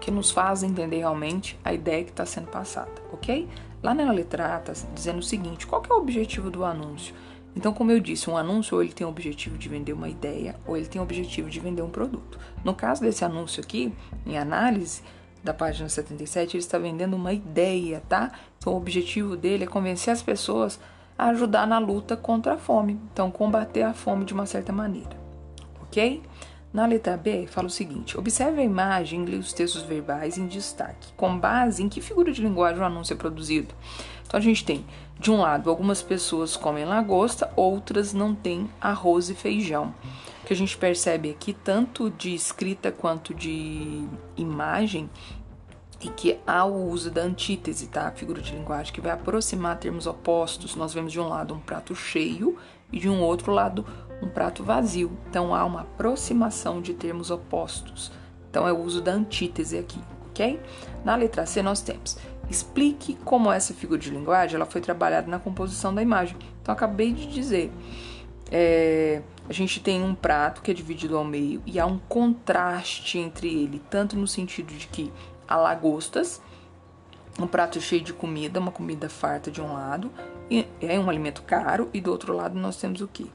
que 0.00 0.10
nos 0.10 0.30
faz 0.30 0.62
entender 0.62 0.98
realmente 0.98 1.58
a 1.64 1.72
ideia 1.72 2.04
que 2.04 2.10
está 2.10 2.26
sendo 2.26 2.48
passada, 2.48 2.92
ok? 3.12 3.48
Lá 3.86 3.94
na 3.94 4.10
letra 4.10 4.56
A 4.56 4.58
está 4.58 4.72
dizendo 4.92 5.20
o 5.20 5.22
seguinte: 5.22 5.64
qual 5.64 5.80
é 5.88 5.92
o 5.92 5.98
objetivo 5.98 6.50
do 6.50 6.64
anúncio? 6.64 7.14
Então, 7.54 7.72
como 7.72 7.92
eu 7.92 8.00
disse, 8.00 8.28
um 8.28 8.36
anúncio 8.36 8.74
ou 8.74 8.82
ele 8.82 8.92
tem 8.92 9.06
o 9.06 9.10
objetivo 9.10 9.56
de 9.56 9.68
vender 9.68 9.92
uma 9.92 10.08
ideia 10.08 10.56
ou 10.66 10.76
ele 10.76 10.86
tem 10.86 11.00
o 11.00 11.04
objetivo 11.04 11.48
de 11.48 11.60
vender 11.60 11.82
um 11.82 11.88
produto. 11.88 12.36
No 12.64 12.74
caso 12.74 13.00
desse 13.00 13.24
anúncio 13.24 13.62
aqui, 13.62 13.94
em 14.26 14.36
análise 14.36 15.02
da 15.40 15.54
página 15.54 15.88
77, 15.88 16.56
ele 16.56 16.64
está 16.64 16.78
vendendo 16.78 17.14
uma 17.14 17.32
ideia, 17.32 18.02
tá? 18.08 18.32
Então, 18.58 18.72
o 18.72 18.76
objetivo 18.76 19.36
dele 19.36 19.62
é 19.62 19.68
convencer 19.68 20.12
as 20.12 20.20
pessoas 20.20 20.80
a 21.16 21.26
ajudar 21.26 21.64
na 21.64 21.78
luta 21.78 22.16
contra 22.16 22.54
a 22.54 22.58
fome. 22.58 23.00
Então, 23.12 23.30
combater 23.30 23.84
a 23.84 23.94
fome 23.94 24.24
de 24.24 24.34
uma 24.34 24.46
certa 24.46 24.72
maneira. 24.72 25.16
Ok? 25.80 26.24
Na 26.72 26.84
letra 26.84 27.16
B, 27.16 27.46
fala 27.46 27.68
o 27.68 27.70
seguinte: 27.70 28.18
observe 28.18 28.60
a 28.60 28.64
imagem 28.64 29.24
e 29.28 29.36
os 29.36 29.52
textos 29.52 29.82
verbais 29.82 30.36
em 30.36 30.46
destaque. 30.46 31.12
Com 31.16 31.38
base 31.38 31.82
em 31.82 31.88
que 31.88 32.00
figura 32.00 32.32
de 32.32 32.42
linguagem 32.42 32.82
o 32.82 32.84
anúncio 32.84 33.14
é 33.14 33.16
produzido? 33.16 33.74
Então, 34.26 34.38
a 34.38 34.42
gente 34.42 34.64
tem, 34.64 34.84
de 35.18 35.30
um 35.30 35.40
lado, 35.40 35.70
algumas 35.70 36.02
pessoas 36.02 36.56
comem 36.56 36.84
lagosta, 36.84 37.50
outras 37.54 38.12
não 38.12 38.34
têm 38.34 38.68
arroz 38.80 39.30
e 39.30 39.34
feijão. 39.34 39.94
O 40.42 40.46
que 40.46 40.52
a 40.52 40.56
gente 40.56 40.76
percebe 40.76 41.30
aqui, 41.30 41.52
tanto 41.52 42.10
de 42.10 42.34
escrita 42.34 42.92
quanto 42.92 43.32
de 43.32 44.06
imagem, 44.36 45.08
e 46.00 46.08
que 46.10 46.38
há 46.46 46.64
o 46.64 46.88
uso 46.88 47.10
da 47.10 47.22
antítese, 47.22 47.86
tá? 47.86 48.08
A 48.08 48.12
figura 48.12 48.42
de 48.42 48.52
linguagem 48.52 48.92
que 48.92 49.00
vai 49.00 49.12
aproximar 49.12 49.78
termos 49.78 50.06
opostos. 50.06 50.76
Nós 50.76 50.92
vemos 50.92 51.12
de 51.12 51.20
um 51.20 51.28
lado 51.28 51.54
um 51.54 51.58
prato 51.58 51.94
cheio 51.94 52.56
e 52.92 52.98
de 52.98 53.08
um 53.08 53.22
outro 53.22 53.52
lado 53.52 53.84
um 54.22 54.28
prato 54.28 54.62
vazio. 54.62 55.16
Então 55.28 55.54
há 55.54 55.64
uma 55.64 55.82
aproximação 55.82 56.80
de 56.80 56.94
termos 56.94 57.30
opostos. 57.30 58.12
Então 58.50 58.66
é 58.66 58.72
o 58.72 58.80
uso 58.80 59.00
da 59.00 59.12
antítese 59.12 59.78
aqui, 59.78 60.00
ok? 60.30 60.60
Na 61.04 61.14
letra 61.14 61.44
C 61.46 61.62
nós 61.62 61.80
temos 61.80 62.16
explique 62.48 63.16
como 63.24 63.50
essa 63.50 63.74
figura 63.74 63.98
de 63.98 64.10
linguagem 64.10 64.56
ela 64.56 64.66
foi 64.66 64.80
trabalhada 64.80 65.28
na 65.28 65.38
composição 65.38 65.94
da 65.94 66.02
imagem. 66.02 66.36
Então 66.62 66.72
acabei 66.72 67.12
de 67.12 67.26
dizer, 67.26 67.72
é, 68.50 69.22
a 69.48 69.52
gente 69.52 69.80
tem 69.80 70.02
um 70.02 70.14
prato 70.14 70.62
que 70.62 70.70
é 70.70 70.74
dividido 70.74 71.16
ao 71.16 71.24
meio 71.24 71.62
e 71.66 71.78
há 71.78 71.86
um 71.86 71.98
contraste 71.98 73.18
entre 73.18 73.48
ele, 73.48 73.82
tanto 73.90 74.16
no 74.16 74.26
sentido 74.26 74.72
de 74.72 74.86
que 74.86 75.12
a 75.46 75.56
lagostas, 75.56 76.40
um 77.38 77.46
prato 77.46 77.80
cheio 77.80 78.02
de 78.02 78.12
comida, 78.12 78.58
uma 78.58 78.72
comida 78.72 79.08
farta 79.08 79.50
de 79.50 79.60
um 79.60 79.72
lado, 79.72 80.10
é 80.80 80.98
um 80.98 81.08
alimento 81.08 81.42
caro, 81.42 81.90
e 81.92 82.00
do 82.00 82.10
outro 82.10 82.32
lado 82.34 82.58
nós 82.58 82.76
temos 82.76 83.00
o 83.00 83.08
que? 83.08 83.30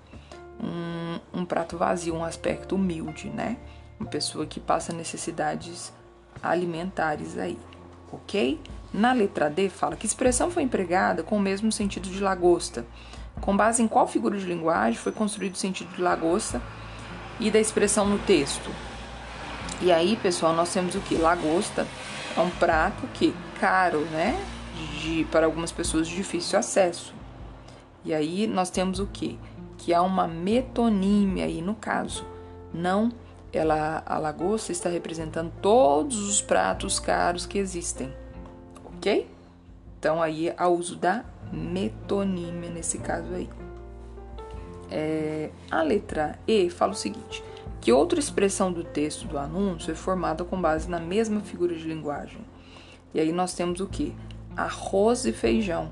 Um, 0.64 1.20
um 1.34 1.46
prato 1.46 1.78
vazio, 1.78 2.16
um 2.16 2.24
aspecto 2.24 2.76
humilde, 2.76 3.30
né? 3.30 3.58
Uma 4.00 4.10
pessoa 4.10 4.46
que 4.46 4.60
passa 4.60 4.94
necessidades 4.94 5.92
alimentares 6.42 7.38
aí, 7.38 7.58
ok? 8.12 8.60
Na 8.94 9.14
letra 9.14 9.50
D 9.50 9.70
fala 9.70 9.96
que 9.96 10.06
expressão 10.06 10.52
foi 10.52 10.64
empregada 10.64 11.24
com 11.24 11.38
o 11.38 11.40
mesmo 11.40 11.72
sentido 11.72 12.10
de 12.10 12.20
lagosta. 12.20 12.86
Com 13.40 13.56
base 13.56 13.82
em 13.82 13.88
qual 13.88 14.08
figura 14.08 14.38
de 14.38 14.46
linguagem 14.46 15.00
foi 15.00 15.12
construído 15.12 15.56
o 15.56 15.58
sentido 15.58 15.96
de 15.96 16.02
lagosta 16.02 16.62
e 17.40 17.50
da 17.50 17.60
expressão 17.60 18.06
no 18.06 18.20
texto? 18.20 18.70
E 19.82 19.92
aí, 19.92 20.16
pessoal, 20.18 20.54
nós 20.54 20.72
temos 20.72 20.94
o 20.94 21.00
que? 21.00 21.16
Lagosta 21.16 21.88
é 22.38 22.40
um 22.40 22.50
prato 22.52 23.08
que 23.14 23.34
caro, 23.60 24.02
né? 24.12 24.40
De, 25.00 25.26
para 25.32 25.46
algumas 25.46 25.72
pessoas 25.72 26.08
de 26.08 26.16
difícil 26.16 26.60
acesso. 26.60 27.14
E 28.04 28.14
aí 28.14 28.46
nós 28.46 28.70
temos 28.70 29.00
o 29.00 29.08
que? 29.08 29.40
Que 29.82 29.96
há 29.96 30.02
uma 30.04 30.28
metonímia 30.28 31.46
aí 31.46 31.60
no 31.60 31.74
caso. 31.74 32.24
Não, 32.72 33.12
ela, 33.52 34.04
a 34.06 34.20
lagosta 34.20 34.72
está 34.72 34.90
representando 34.90 35.52
todos 35.60 36.18
os 36.30 36.40
pratos 36.40 37.00
caros 37.00 37.48
que 37.48 37.58
existem, 37.58 38.14
ok? 38.86 39.28
Então 40.00 40.22
aí 40.22 40.54
há 40.56 40.68
uso 40.68 40.96
da 40.96 41.26
metonímia 41.52 42.70
nesse 42.70 43.00
caso 43.00 43.34
aí. 43.34 43.50
É, 44.92 45.50
a 45.72 45.82
letra 45.82 46.38
E 46.48 46.70
fala 46.70 46.92
o 46.92 46.96
seguinte: 46.96 47.44
que 47.82 47.92
outra 47.92 48.20
expressão 48.20 48.72
do 48.72 48.84
texto 48.84 49.28
do 49.28 49.40
anúncio 49.40 49.92
é 49.92 49.96
formada 49.96 50.44
com 50.44 50.62
base 50.62 50.88
na 50.88 51.00
mesma 51.00 51.42
figura 51.42 51.76
de 51.76 51.88
linguagem. 51.88 52.42
E 53.16 53.20
aí 53.20 53.32
nós 53.32 53.56
temos 53.56 53.80
o 53.80 53.88
que? 53.88 54.16
Arroz 54.56 55.26
e 55.26 55.34
feijão, 55.34 55.90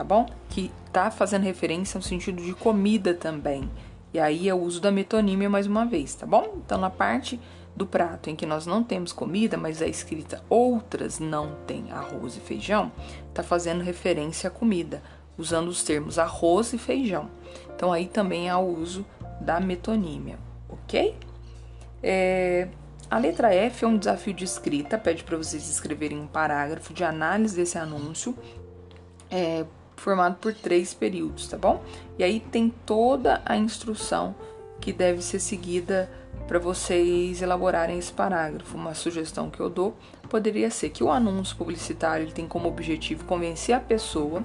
tá 0.00 0.04
bom? 0.04 0.24
Que 0.48 0.72
tá 0.90 1.10
fazendo 1.10 1.42
referência 1.42 1.98
ao 1.98 2.02
sentido 2.02 2.42
de 2.42 2.54
comida 2.54 3.12
também. 3.12 3.70
E 4.14 4.18
aí 4.18 4.48
é 4.48 4.54
o 4.54 4.58
uso 4.58 4.80
da 4.80 4.90
metonímia 4.90 5.50
mais 5.50 5.66
uma 5.66 5.84
vez, 5.84 6.14
tá 6.14 6.24
bom? 6.24 6.54
Então 6.64 6.78
na 6.78 6.88
parte 6.88 7.38
do 7.76 7.86
prato 7.86 8.30
em 8.30 8.34
que 8.34 8.46
nós 8.46 8.64
não 8.64 8.82
temos 8.82 9.12
comida, 9.12 9.58
mas 9.58 9.82
é 9.82 9.88
escrita 9.88 10.42
outras 10.48 11.18
não 11.18 11.54
tem 11.66 11.92
arroz 11.92 12.34
e 12.34 12.40
feijão, 12.40 12.90
tá 13.34 13.42
fazendo 13.42 13.84
referência 13.84 14.48
à 14.48 14.50
comida, 14.50 15.02
usando 15.36 15.68
os 15.68 15.84
termos 15.84 16.18
arroz 16.18 16.72
e 16.72 16.78
feijão. 16.78 17.28
Então 17.76 17.92
aí 17.92 18.06
também 18.06 18.48
há 18.48 18.58
o 18.58 18.80
uso 18.80 19.04
da 19.38 19.60
metonímia 19.60 20.38
ok? 20.66 21.14
É, 22.02 22.68
a 23.10 23.18
letra 23.18 23.54
F 23.54 23.84
é 23.84 23.88
um 23.88 23.98
desafio 23.98 24.32
de 24.32 24.44
escrita, 24.44 24.96
pede 24.96 25.22
para 25.22 25.36
vocês 25.36 25.68
escreverem 25.68 26.18
um 26.18 26.26
parágrafo 26.26 26.94
de 26.94 27.04
análise 27.04 27.54
desse 27.54 27.76
anúncio, 27.76 28.34
é, 29.30 29.64
formado 30.00 30.36
por 30.36 30.54
três 30.54 30.94
períodos, 30.94 31.46
tá 31.46 31.58
bom? 31.58 31.82
E 32.18 32.24
aí 32.24 32.40
tem 32.40 32.72
toda 32.86 33.42
a 33.44 33.56
instrução 33.56 34.34
que 34.80 34.92
deve 34.92 35.20
ser 35.20 35.38
seguida 35.38 36.10
para 36.48 36.58
vocês 36.58 37.42
elaborarem 37.42 37.98
esse 37.98 38.10
parágrafo. 38.10 38.76
Uma 38.76 38.94
sugestão 38.94 39.50
que 39.50 39.60
eu 39.60 39.68
dou 39.68 39.94
poderia 40.28 40.70
ser 40.70 40.88
que 40.88 41.04
o 41.04 41.10
anúncio 41.10 41.54
publicitário 41.56 42.24
ele 42.24 42.32
tem 42.32 42.48
como 42.48 42.66
objetivo 42.66 43.24
convencer 43.26 43.74
a 43.74 43.80
pessoa 43.80 44.42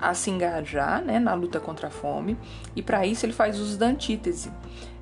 a 0.00 0.14
se 0.14 0.30
engajar 0.30 1.02
né, 1.02 1.18
na 1.18 1.34
luta 1.34 1.60
contra 1.60 1.88
a 1.88 1.90
fome, 1.90 2.36
e 2.74 2.82
para 2.82 3.06
isso 3.06 3.24
ele 3.24 3.32
faz 3.32 3.60
uso 3.60 3.78
da 3.78 3.86
antítese 3.86 4.50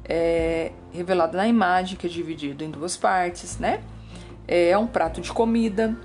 é, 0.05 0.73
revelado 0.93 1.37
na 1.37 1.47
imagem, 1.47 1.97
que 1.97 2.07
é 2.07 2.11
dividido 2.11 2.63
em 2.63 2.71
duas 2.71 2.97
partes, 2.97 3.59
né? 3.59 3.83
É 4.47 4.77
um 4.77 4.87
prato 4.87 5.21
de 5.21 5.33
comida 5.33 5.97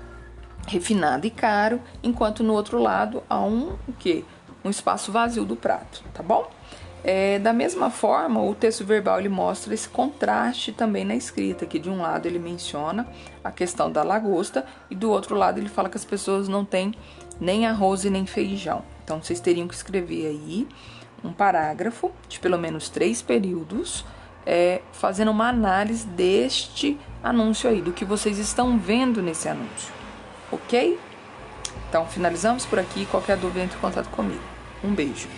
refinado 0.68 1.26
e 1.26 1.30
caro, 1.30 1.80
enquanto 2.02 2.44
no 2.44 2.52
outro 2.52 2.78
lado 2.78 3.22
há 3.28 3.40
um 3.40 3.76
o 3.86 3.92
quê? 3.98 4.24
Um 4.64 4.70
espaço 4.70 5.10
vazio 5.10 5.44
do 5.44 5.56
prato, 5.56 6.02
tá 6.12 6.22
bom? 6.22 6.50
É, 7.04 7.38
da 7.38 7.52
mesma 7.52 7.90
forma, 7.90 8.42
o 8.42 8.54
texto 8.54 8.84
verbal 8.84 9.20
ele 9.20 9.28
mostra 9.28 9.72
esse 9.72 9.88
contraste 9.88 10.72
também 10.72 11.04
na 11.04 11.14
escrita, 11.14 11.64
que 11.64 11.78
de 11.78 11.88
um 11.88 12.02
lado 12.02 12.26
ele 12.26 12.38
menciona 12.38 13.06
a 13.42 13.50
questão 13.50 13.90
da 13.90 14.02
lagosta 14.02 14.66
e 14.90 14.94
do 14.94 15.10
outro 15.10 15.36
lado 15.36 15.58
ele 15.58 15.68
fala 15.68 15.88
que 15.88 15.96
as 15.96 16.04
pessoas 16.04 16.48
não 16.48 16.64
têm 16.64 16.92
nem 17.40 17.66
arroz 17.66 18.04
e 18.04 18.10
nem 18.10 18.26
feijão. 18.26 18.82
Então 19.04 19.22
vocês 19.22 19.40
teriam 19.40 19.68
que 19.68 19.74
escrever 19.74 20.26
aí 20.26 20.66
um 21.24 21.32
parágrafo 21.32 22.10
de 22.28 22.38
pelo 22.40 22.58
menos 22.58 22.88
três 22.88 23.22
períodos, 23.22 24.04
é, 24.44 24.82
fazendo 24.92 25.30
uma 25.30 25.48
análise 25.48 26.06
deste 26.06 26.98
anúncio 27.22 27.70
aí, 27.70 27.80
do 27.80 27.92
que 27.92 28.04
vocês 28.04 28.38
estão 28.38 28.78
vendo 28.78 29.22
nesse 29.22 29.48
anúncio, 29.48 29.92
ok? 30.50 30.98
Então 31.88 32.06
finalizamos 32.06 32.66
por 32.66 32.78
aqui. 32.78 33.06
Qualquer 33.06 33.36
dúvida, 33.36 33.64
entre 33.64 33.76
em 33.76 33.80
contato 33.80 34.08
comigo. 34.10 34.42
Um 34.82 34.94
beijo. 34.94 35.28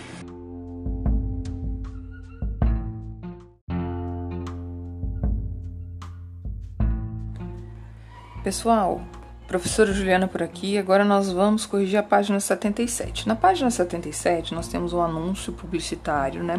Pessoal, 8.43 9.01
professora 9.47 9.93
Juliana 9.93 10.27
por 10.27 10.41
aqui. 10.41 10.77
Agora 10.77 11.05
nós 11.05 11.31
vamos 11.31 11.65
corrigir 11.65 11.99
a 11.99 12.03
página 12.03 12.39
77. 12.39 13.27
Na 13.27 13.35
página 13.35 13.69
77 13.69 14.55
nós 14.55 14.67
temos 14.67 14.93
um 14.93 15.01
anúncio 15.01 15.53
publicitário, 15.53 16.43
né? 16.43 16.55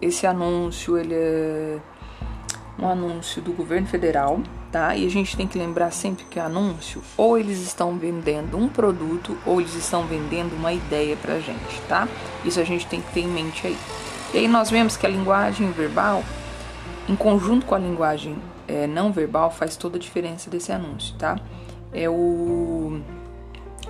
Esse 0.00 0.26
anúncio 0.26 0.96
ele 0.96 1.14
é 1.14 1.78
um 2.78 2.88
anúncio 2.88 3.40
do 3.40 3.52
governo 3.52 3.86
federal, 3.86 4.40
tá? 4.70 4.94
E 4.94 5.06
a 5.06 5.10
gente 5.10 5.36
tem 5.36 5.46
que 5.46 5.58
lembrar 5.58 5.90
sempre 5.90 6.24
que 6.24 6.38
anúncio 6.38 7.02
ou 7.16 7.38
eles 7.38 7.58
estão 7.60 7.96
vendendo 7.96 8.56
um 8.56 8.68
produto 8.68 9.36
ou 9.46 9.60
eles 9.60 9.74
estão 9.74 10.06
vendendo 10.06 10.54
uma 10.54 10.72
ideia 10.72 11.16
pra 11.16 11.38
gente, 11.38 11.80
tá? 11.88 12.06
Isso 12.44 12.60
a 12.60 12.64
gente 12.64 12.86
tem 12.86 13.00
que 13.00 13.12
ter 13.12 13.20
em 13.20 13.28
mente 13.28 13.66
aí. 13.66 13.76
E 14.34 14.38
aí 14.38 14.48
nós 14.48 14.70
vemos 14.70 14.96
que 14.96 15.06
a 15.06 15.08
linguagem 15.08 15.70
verbal, 15.70 16.22
em 17.08 17.16
conjunto 17.16 17.64
com 17.64 17.74
a 17.74 17.78
linguagem 17.78 18.36
é, 18.68 18.86
não 18.86 19.12
verbal 19.12 19.50
faz 19.50 19.76
toda 19.76 19.96
a 19.96 20.00
diferença 20.00 20.50
desse 20.50 20.72
anúncio, 20.72 21.14
tá? 21.16 21.38
É 21.92 22.08
o 22.10 23.00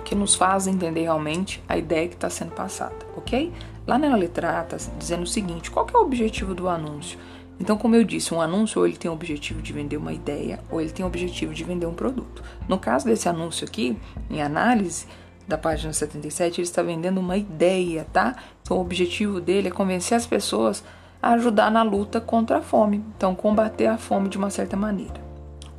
que 0.05 0.15
nos 0.15 0.35
faz 0.35 0.67
entender 0.67 1.01
realmente 1.01 1.61
a 1.67 1.77
ideia 1.77 2.07
que 2.07 2.13
está 2.13 2.29
sendo 2.29 2.51
passada, 2.51 2.95
ok? 3.17 3.51
Lá 3.85 3.97
na 3.97 4.15
letra 4.15 4.59
A 4.59 4.63
está 4.63 4.77
dizendo 4.97 5.23
o 5.23 5.27
seguinte: 5.27 5.69
qual 5.69 5.85
é 5.93 5.97
o 5.97 6.01
objetivo 6.01 6.55
do 6.55 6.69
anúncio? 6.69 7.19
Então, 7.59 7.77
como 7.77 7.95
eu 7.95 8.03
disse, 8.03 8.33
um 8.33 8.41
anúncio 8.41 8.79
ou 8.79 8.87
ele 8.87 8.97
tem 8.97 9.09
o 9.09 9.13
objetivo 9.13 9.61
de 9.61 9.73
vender 9.73 9.97
uma 9.97 10.13
ideia 10.13 10.59
ou 10.69 10.79
ele 10.79 10.91
tem 10.91 11.03
o 11.03 11.07
objetivo 11.07 11.53
de 11.53 11.63
vender 11.63 11.85
um 11.85 11.93
produto. 11.93 12.43
No 12.67 12.77
caso 12.77 13.05
desse 13.05 13.27
anúncio 13.27 13.65
aqui, 13.65 13.97
em 14.29 14.41
análise 14.41 15.07
da 15.47 15.57
página 15.57 15.93
77, 15.93 16.61
ele 16.61 16.67
está 16.67 16.83
vendendo 16.83 17.19
uma 17.19 17.37
ideia, 17.37 18.05
tá? 18.11 18.35
Então, 18.61 18.77
o 18.77 18.81
objetivo 18.81 19.39
dele 19.39 19.69
é 19.69 19.71
convencer 19.71 20.17
as 20.17 20.27
pessoas 20.27 20.83
a 21.21 21.31
ajudar 21.31 21.71
na 21.71 21.83
luta 21.83 22.21
contra 22.21 22.57
a 22.57 22.61
fome. 22.61 23.03
Então, 23.15 23.33
combater 23.33 23.87
a 23.87 23.97
fome 23.97 24.29
de 24.29 24.37
uma 24.37 24.49
certa 24.49 24.75
maneira. 24.77 25.25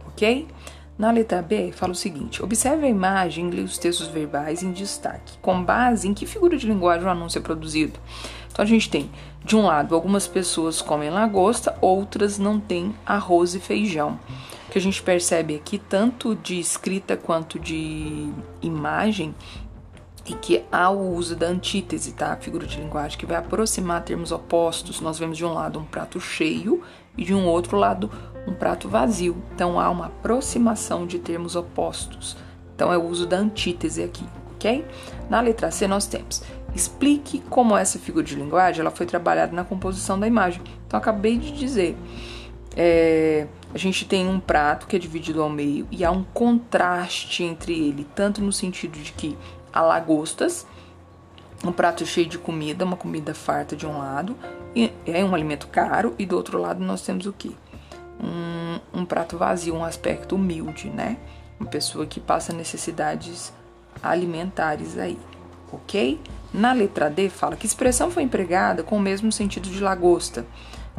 Ok? 0.07 0.49
Na 0.99 1.13
letra 1.13 1.41
B, 1.41 1.71
fala 1.71 1.93
o 1.93 1.95
seguinte: 1.95 2.43
observe 2.43 2.87
a 2.87 2.91
imagem 2.91 3.49
e 3.55 3.61
os 3.61 3.79
textos 3.79 4.09
verbais 4.09 4.65
em 4.65 4.73
destaque. 4.73 5.39
Com 5.41 5.63
base 5.63 6.09
em 6.09 6.15
que 6.15 6.27
figura 6.27 6.57
de 6.57 6.67
linguagem 6.67 7.07
o 7.07 7.11
anúncio 7.11 7.39
é 7.39 7.43
produzido? 7.43 8.01
Então, 8.59 8.67
a 8.67 8.69
gente 8.69 8.91
tem, 8.91 9.09
de 9.45 9.55
um 9.55 9.65
lado, 9.65 9.95
algumas 9.95 10.27
pessoas 10.27 10.83
comem 10.83 11.11
lagosta, 11.11 11.79
outras 11.81 12.41
não 12.41 12.59
têm 12.59 12.93
arroz 13.07 13.55
e 13.55 13.61
feijão. 13.61 14.19
O 14.67 14.73
que 14.73 14.79
a 14.79 14.81
gente 14.81 15.01
percebe 15.01 15.55
aqui, 15.55 15.79
tanto 15.79 16.35
de 16.35 16.59
escrita 16.59 17.17
quanto 17.17 17.57
de 17.57 18.33
imagem, 18.61 19.33
e 20.27 20.35
que 20.35 20.65
há 20.73 20.91
o 20.91 21.15
uso 21.15 21.37
da 21.37 21.47
antítese, 21.47 22.15
tá? 22.15 22.33
A 22.33 22.37
figura 22.37 22.67
de 22.67 22.81
linguagem 22.81 23.17
que 23.17 23.25
vai 23.25 23.37
aproximar 23.37 24.03
termos 24.03 24.33
opostos. 24.33 25.01
Nós 25.01 25.21
vemos 25.21 25.39
de 25.39 25.45
um 25.45 25.55
lado 25.55 25.79
um 25.79 25.85
prato 25.85 26.21
cheio 26.21 26.83
e 27.17 27.25
de 27.25 27.33
um 27.33 27.47
outro 27.47 27.77
lado 27.77 28.11
um 28.45 28.53
prato 28.53 28.89
vazio. 28.89 29.41
Então 29.55 29.79
há 29.79 29.89
uma 29.89 30.07
aproximação 30.07 31.07
de 31.07 31.21
termos 31.21 31.55
opostos. 31.55 32.37
Então 32.75 32.93
é 32.93 32.99
o 32.99 33.07
uso 33.07 33.25
da 33.25 33.37
antítese 33.37 34.03
aqui, 34.03 34.27
ok? 34.51 34.85
Na 35.31 35.41
letra 35.41 35.71
C 35.71 35.87
nós 35.87 36.09
temos 36.09 36.43
explique 36.75 37.41
como 37.51 37.77
essa 37.77 37.99
figura 37.99 38.25
de 38.25 38.35
linguagem 38.35 38.81
ela 38.81 38.91
foi 38.91 39.07
trabalhada 39.07 39.53
na 39.55 39.65
composição 39.65 40.19
da 40.19 40.27
imagem. 40.27 40.63
Então 40.87 40.99
acabei 40.99 41.37
de 41.37 41.53
dizer, 41.53 41.97
é, 42.77 43.47
a 43.75 43.79
gente 43.79 44.05
tem 44.07 44.29
um 44.29 44.39
prato 44.39 44.87
que 44.87 44.97
é 44.97 44.99
dividido 44.99 45.43
ao 45.43 45.51
meio 45.51 45.87
e 45.91 46.05
há 46.05 46.11
um 46.11 46.23
contraste 46.23 47.43
entre 47.43 47.73
ele, 47.73 48.07
tanto 48.15 48.41
no 48.41 48.53
sentido 48.53 48.99
de 48.99 49.13
que 49.13 49.37
a 49.73 49.83
lagostas, 49.83 50.67
um 51.65 51.73
prato 51.73 52.07
cheio 52.07 52.27
de 52.27 52.39
comida, 52.39 52.85
uma 52.85 52.97
comida 52.97 53.35
farta 53.35 53.75
de 53.75 53.87
um 53.87 53.99
lado, 53.99 54.37
e 54.75 54.93
é 55.07 55.25
um 55.25 55.35
alimento 55.35 55.67
caro, 55.69 56.15
e 56.19 56.25
do 56.25 56.37
outro 56.37 56.59
lado 56.59 56.83
nós 56.83 57.03
temos 57.03 57.27
o 57.27 57.33
que? 57.33 57.55
Um, 58.21 59.01
um 59.01 59.05
prato 59.05 59.37
vazio, 59.37 59.75
um 59.75 59.85
aspecto 59.85 60.37
humilde, 60.37 60.89
né? 60.89 61.17
Uma 61.59 61.69
pessoa 61.69 62.07
que 62.07 62.21
passa 62.21 62.53
necessidades 62.53 63.53
alimentares 64.03 64.97
aí, 64.97 65.19
ok? 65.73 66.21
Na 66.53 66.73
letra 66.73 67.11
D 67.11 67.29
fala 67.29 67.57
que 67.57 67.67
expressão 67.67 68.11
foi 68.11 68.23
empregada 68.23 68.83
com 68.83 68.97
o 68.97 69.01
mesmo 69.01 69.31
sentido 69.31 69.69
de 69.69 69.81
lagosta. 69.81 70.47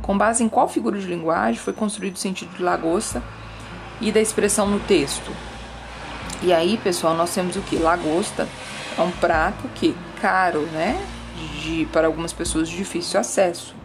Com 0.02 0.18
base 0.18 0.44
em 0.44 0.50
qual 0.50 0.68
figura 0.68 1.00
de 1.00 1.08
linguagem 1.08 1.60
foi 1.60 1.74
construído 1.74 2.16
o 2.16 2.20
sentido 2.20 2.56
de 2.56 2.64
lagosta 2.64 3.22
e 4.00 4.12
da 4.12 4.22
expressão 4.22 4.68
no 4.68 4.80
texto? 4.80 5.32
E 6.42 6.54
aí, 6.54 6.78
pessoal, 6.78 7.16
nós 7.16 7.34
temos 7.34 7.56
o 7.58 7.62
que? 7.62 7.78
Lagosta 7.78 8.48
é 8.98 9.02
um 9.02 9.12
prato 9.12 9.68
que 9.76 9.96
caro, 10.22 10.62
né? 10.68 10.98
De, 11.62 11.86
para 11.92 12.08
algumas 12.08 12.32
pessoas 12.32 12.70
de 12.70 12.78
difícil 12.78 13.20
acesso. 13.20 13.76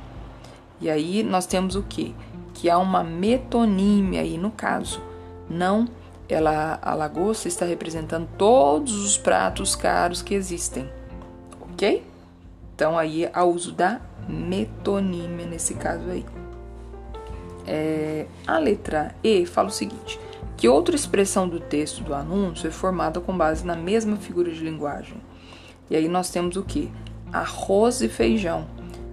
E 0.80 0.88
aí 0.88 1.22
nós 1.22 1.46
temos 1.46 1.74
o 1.76 1.82
que? 1.82 2.14
Que 2.52 2.70
há 2.70 2.78
uma 2.78 3.02
metonímia 3.02 4.20
aí 4.20 4.38
no 4.38 4.50
caso. 4.50 5.02
Não, 5.48 5.86
ela 6.28 6.78
a 6.80 6.94
lagosta 6.94 7.48
está 7.48 7.64
representando 7.64 8.28
todos 8.38 8.94
os 9.04 9.18
pratos 9.18 9.76
caros 9.76 10.22
que 10.22 10.34
existem. 10.34 10.88
OK? 11.60 12.04
Então 12.74 12.98
aí 12.98 13.28
há 13.32 13.44
uso 13.44 13.72
da 13.72 14.00
metonímia 14.28 15.46
nesse 15.46 15.74
caso 15.74 16.08
aí. 16.10 16.24
É, 17.66 18.26
a 18.46 18.58
letra 18.58 19.14
E 19.22 19.46
fala 19.46 19.68
o 19.68 19.72
seguinte: 19.72 20.18
que 20.56 20.68
outra 20.68 20.94
expressão 20.94 21.48
do 21.48 21.60
texto 21.60 22.02
do 22.02 22.14
anúncio 22.14 22.68
é 22.68 22.70
formada 22.70 23.20
com 23.20 23.36
base 23.36 23.64
na 23.64 23.76
mesma 23.76 24.16
figura 24.16 24.50
de 24.50 24.62
linguagem. 24.62 25.16
E 25.90 25.96
aí 25.96 26.08
nós 26.08 26.30
temos 26.30 26.56
o 26.56 26.62
que? 26.62 26.90
Arroz 27.32 28.00
e 28.00 28.08
feijão, 28.08 28.66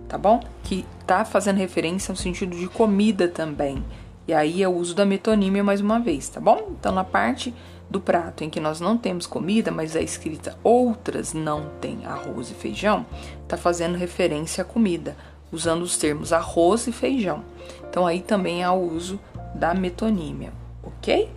tá 0.08 0.18
bom? 0.18 0.42
Que 0.64 0.86
tá 1.06 1.26
fazendo 1.26 1.58
referência 1.58 2.12
ao 2.12 2.16
sentido 2.16 2.56
de 2.56 2.68
comida 2.68 3.28
também. 3.28 3.84
E 4.28 4.34
aí 4.34 4.62
é 4.62 4.68
o 4.68 4.76
uso 4.76 4.96
da 4.96 5.06
metonímia 5.06 5.64
mais 5.64 5.82
uma 5.82 6.00
vez, 6.00 6.30
tá 6.30 6.40
bom? 6.40 6.72
Então 6.80 6.92
na 6.92 7.04
parte 7.04 7.54
do 7.90 8.00
prato 8.00 8.44
em 8.44 8.50
que 8.50 8.60
nós 8.60 8.80
não 8.80 8.98
temos 8.98 9.28
comida, 9.28 9.72
mas 9.72 9.96
é 9.96 10.02
escrita 10.02 10.58
outras 10.64 11.34
não 11.34 11.70
tem 11.82 12.06
arroz 12.06 12.50
e 12.50 12.54
feijão, 12.54 13.06
tá 13.48 13.58
fazendo 13.58 13.98
referência 13.98 14.62
à 14.62 14.66
comida, 14.66 15.18
usando 15.52 15.82
os 15.82 15.98
termos 15.98 16.32
arroz 16.32 16.88
e 16.88 16.92
feijão. 16.92 17.44
Então 17.90 18.08
aí 18.08 18.22
também 18.22 18.64
há 18.64 18.72
o 18.72 18.96
uso 18.96 19.20
da 19.54 19.74
metonímia 19.74 20.54
ok? 20.84 21.30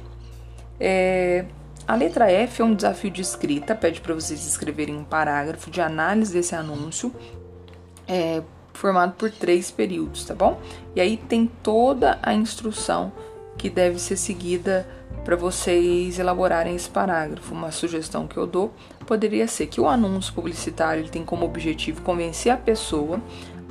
É, 0.78 1.44
a 1.86 1.94
letra 1.94 2.30
F 2.30 2.62
é 2.62 2.64
um 2.64 2.74
desafio 2.74 3.10
de 3.10 3.22
escrita, 3.22 3.74
pede 3.74 4.00
para 4.00 4.14
vocês 4.14 4.46
escreverem 4.46 4.96
um 4.96 5.04
parágrafo 5.04 5.70
de 5.70 5.80
análise 5.80 6.32
desse 6.32 6.54
anúncio, 6.54 7.12
é, 8.06 8.42
formado 8.74 9.14
por 9.14 9.30
três 9.30 9.70
períodos, 9.70 10.24
tá 10.24 10.34
bom? 10.34 10.60
E 10.94 11.00
aí 11.00 11.16
tem 11.16 11.50
toda 11.62 12.18
a 12.22 12.34
instrução 12.34 13.12
que 13.56 13.70
deve 13.70 13.98
ser 13.98 14.16
seguida 14.16 14.86
para 15.24 15.36
vocês 15.36 16.18
elaborarem 16.18 16.74
esse 16.74 16.90
parágrafo. 16.90 17.54
Uma 17.54 17.70
sugestão 17.70 18.26
que 18.26 18.36
eu 18.36 18.46
dou 18.46 18.74
poderia 19.06 19.46
ser 19.46 19.68
que 19.68 19.80
o 19.80 19.88
anúncio 19.88 20.34
publicitário 20.34 21.02
ele 21.02 21.08
tem 21.08 21.24
como 21.24 21.46
objetivo 21.46 22.02
convencer 22.02 22.52
a 22.52 22.56
pessoa 22.56 23.20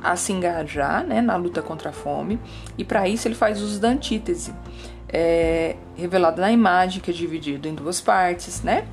a 0.01 0.15
se 0.15 0.33
engajar 0.33 1.05
né, 1.05 1.21
na 1.21 1.35
luta 1.35 1.61
contra 1.61 1.89
a 1.89 1.93
fome, 1.93 2.37
e 2.77 2.83
para 2.83 3.07
isso 3.07 3.25
ele 3.25 3.35
faz 3.35 3.61
uso 3.61 3.79
da 3.79 3.87
antítese 3.87 4.53
é, 5.07 5.77
revelado 5.95 6.41
na 6.41 6.51
imagem, 6.51 6.99
que 6.99 7.11
é 7.11 7.13
dividido 7.13 7.67
em 7.67 7.75
duas 7.75 8.01
partes, 8.01 8.63
né? 8.63 8.85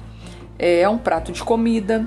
É 0.59 0.87
um 0.89 0.99
prato 0.99 1.33
de 1.33 1.43
comida 1.43 2.07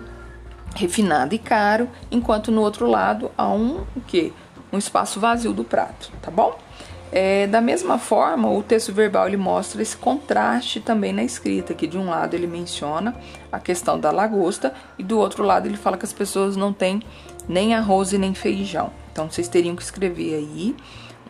refinado 0.75 1.35
e 1.35 1.39
caro, 1.39 1.89
enquanto 2.11 2.51
no 2.51 2.61
outro 2.61 2.87
lado 2.87 3.31
há 3.37 3.47
um 3.47 3.85
o 3.95 4.01
quê? 4.01 4.31
Um 4.71 4.77
espaço 4.77 5.19
vazio 5.19 5.53
do 5.53 5.63
prato, 5.63 6.11
tá 6.21 6.31
bom? 6.31 6.57
É, 7.15 7.45
da 7.45 7.61
mesma 7.61 7.99
forma, 7.99 8.49
o 8.49 8.63
texto 8.63 8.91
verbal 8.91 9.27
ele 9.27 9.37
mostra 9.37 9.83
esse 9.83 9.95
contraste 9.95 10.79
também 10.79 11.13
na 11.13 11.23
escrita, 11.23 11.75
que 11.75 11.85
de 11.85 11.95
um 11.95 12.09
lado 12.09 12.33
ele 12.33 12.47
menciona 12.47 13.15
a 13.51 13.59
questão 13.59 13.99
da 13.99 14.09
lagosta 14.09 14.73
e 14.97 15.03
do 15.03 15.19
outro 15.19 15.43
lado 15.43 15.67
ele 15.67 15.77
fala 15.77 15.95
que 15.95 16.05
as 16.05 16.13
pessoas 16.13 16.55
não 16.55 16.73
têm 16.73 17.03
nem 17.47 17.75
arroz 17.75 18.13
e 18.13 18.17
nem 18.17 18.33
feijão. 18.33 18.89
Então 19.11 19.29
vocês 19.29 19.47
teriam 19.47 19.75
que 19.75 19.83
escrever 19.83 20.33
aí 20.33 20.75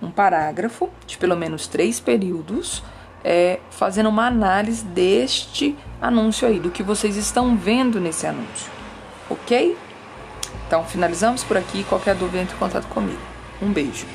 um 0.01 0.09
parágrafo 0.09 0.89
de 1.05 1.17
pelo 1.17 1.35
menos 1.35 1.67
três 1.67 1.99
períodos, 1.99 2.81
é, 3.21 3.59
fazendo 3.69 4.07
uma 4.07 4.27
análise 4.27 4.85
deste 4.85 5.75
anúncio 6.01 6.47
aí, 6.47 6.61
do 6.61 6.71
que 6.71 6.81
vocês 6.81 7.17
estão 7.17 7.57
vendo 7.57 7.99
nesse 7.99 8.25
anúncio, 8.25 8.71
ok? 9.29 9.77
Então 10.67 10.83
finalizamos 10.83 11.43
por 11.43 11.57
aqui. 11.57 11.83
Qualquer 11.83 12.15
dúvida, 12.15 12.41
entre 12.41 12.55
em 12.55 12.59
contato 12.59 12.87
comigo. 12.87 13.21
Um 13.61 13.71
beijo. 13.71 14.05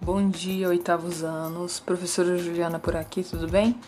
Bom 0.00 0.28
dia, 0.28 0.68
oitavos 0.68 1.22
anos. 1.22 1.78
Professora 1.78 2.36
Juliana 2.36 2.78
por 2.78 2.96
aqui, 2.96 3.22
tudo 3.22 3.48
bem? 3.48 3.78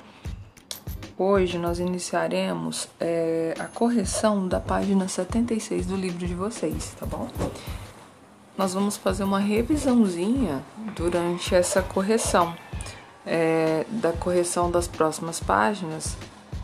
Hoje 1.18 1.58
nós 1.58 1.78
iniciaremos 1.78 2.88
é, 2.98 3.54
a 3.58 3.64
correção 3.64 4.48
da 4.48 4.58
página 4.58 5.06
76 5.06 5.86
do 5.86 5.96
livro 5.96 6.26
de 6.26 6.34
vocês, 6.34 6.94
tá 6.98 7.04
bom? 7.04 7.28
Nós 8.56 8.72
vamos 8.72 8.96
fazer 8.96 9.24
uma 9.24 9.40
revisãozinha 9.40 10.64
durante 10.94 11.54
essa 11.54 11.82
correção. 11.82 12.54
É, 13.26 13.86
da 13.88 14.12
correção 14.12 14.70
das 14.70 14.86
próximas 14.86 15.40
páginas, 15.40 16.16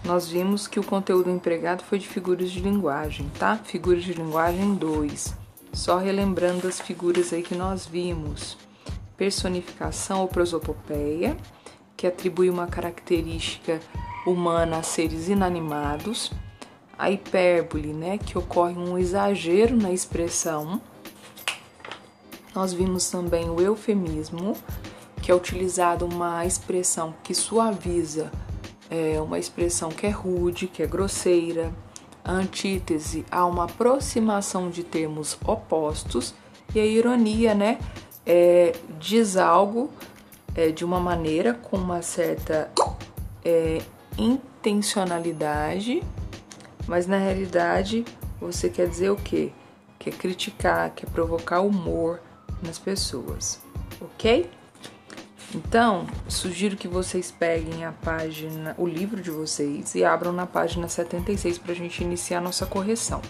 nós 0.05 0.29
vimos 0.29 0.69
que 0.69 0.79
o 0.79 0.85
conteúdo 0.85 1.31
empregado 1.31 1.83
foi 1.83 1.99
de 1.99 2.07
figuras 2.07 2.51
de 2.51 2.61
linguagem, 2.61 3.29
tá? 3.39 3.57
Figuras 3.57 4.05
de 4.05 4.13
linguagem 4.13 4.75
2. 4.75 5.35
Só 5.73 5.99
relembrando 5.99 6.69
as 6.69 6.81
figuras 6.81 7.33
aí 7.33 7.43
que 7.43 7.55
nós 7.55 7.87
vimos. 7.87 8.57
Personificação 9.17 10.21
ou 10.21 10.29
prosopopeia, 10.29 11.37
que 11.97 12.07
atribui 12.07 12.49
uma 12.49 12.67
característica 12.67 13.81
humana 14.27 14.79
a 14.79 14.83
seres 14.83 15.29
inanimados. 15.29 16.31
A 16.97 17.11
hipérbole, 17.11 17.93
né, 17.93 18.17
que 18.19 18.39
ocorre 18.39 18.75
um 18.75 18.97
exagero 18.97 19.77
na 19.77 19.91
expressão. 19.91 20.81
Nós 22.55 22.73
vimos 22.73 23.11
também 23.11 23.49
o 23.49 23.61
eufemismo, 23.61 24.57
que 25.23 25.31
é 25.31 25.35
utilizado 25.35 26.07
uma 26.07 26.45
expressão 26.45 27.15
que 27.23 27.35
suaviza 27.35 28.31
é, 28.91 29.21
uma 29.21 29.39
expressão 29.39 29.89
que 29.89 30.07
é 30.07 30.11
rude, 30.11 30.67
que 30.67 30.83
é 30.83 30.87
grosseira. 30.87 31.73
A 32.25 32.33
antítese 32.33 33.25
há 33.31 33.47
uma 33.47 33.65
aproximação 33.65 34.69
de 34.69 34.83
termos 34.83 35.39
opostos 35.47 36.35
e 36.75 36.81
a 36.81 36.85
ironia, 36.85 37.55
né, 37.55 37.79
é, 38.27 38.75
diz 38.99 39.37
algo 39.37 39.91
é, 40.55 40.71
de 40.71 40.85
uma 40.85 41.01
maneira 41.01 41.55
com 41.55 41.77
uma 41.77 42.03
certa 42.03 42.71
é, 43.45 43.81
intencionalidade, 44.19 46.03
mas 46.87 47.07
na 47.07 47.17
realidade 47.17 48.05
você 48.41 48.69
quer 48.69 48.89
dizer 48.89 49.11
o 49.11 49.17
quê? 49.17 49.51
Quer 49.99 50.13
criticar, 50.13 50.93
quer 50.95 51.09
provocar 51.11 51.61
humor 51.61 52.21
nas 52.63 52.79
pessoas, 52.79 53.61
ok? 54.01 54.51
Então, 55.55 56.07
sugiro 56.29 56.77
que 56.77 56.87
vocês 56.87 57.33
peguem 57.33 57.85
a 57.85 57.91
página, 57.91 58.75
o 58.79 58.87
livro 58.87 59.21
de 59.21 59.31
vocês 59.31 59.95
e 59.97 60.05
abram 60.05 60.33
na 60.33 60.47
página 60.47 60.87
76 60.87 61.59
para 61.59 61.73
a 61.73 61.75
gente 61.75 62.05
iniciar 62.05 62.39
a 62.39 62.41
nossa 62.41 62.67
correção. 62.67 63.21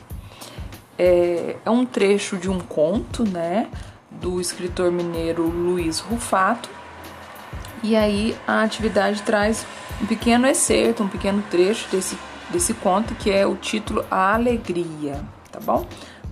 É, 0.98 1.56
é 1.64 1.70
um 1.70 1.86
trecho 1.86 2.36
de 2.36 2.50
um 2.50 2.60
conto, 2.60 3.24
né, 3.24 3.70
do 4.10 4.38
escritor 4.38 4.92
mineiro 4.92 5.48
Luiz 5.48 5.98
Rufato. 6.00 6.68
E 7.82 7.96
aí 7.96 8.36
a 8.46 8.62
atividade 8.62 9.22
traz 9.22 9.64
um 10.02 10.06
pequeno 10.06 10.46
excerto, 10.46 11.02
um 11.02 11.08
pequeno 11.08 11.42
trecho 11.50 11.88
desse, 11.90 12.18
desse 12.50 12.74
conto 12.74 13.14
que 13.14 13.30
é 13.30 13.46
o 13.46 13.56
título 13.56 14.04
A 14.10 14.34
Alegria, 14.34 15.24
tá 15.50 15.58
bom? 15.58 15.86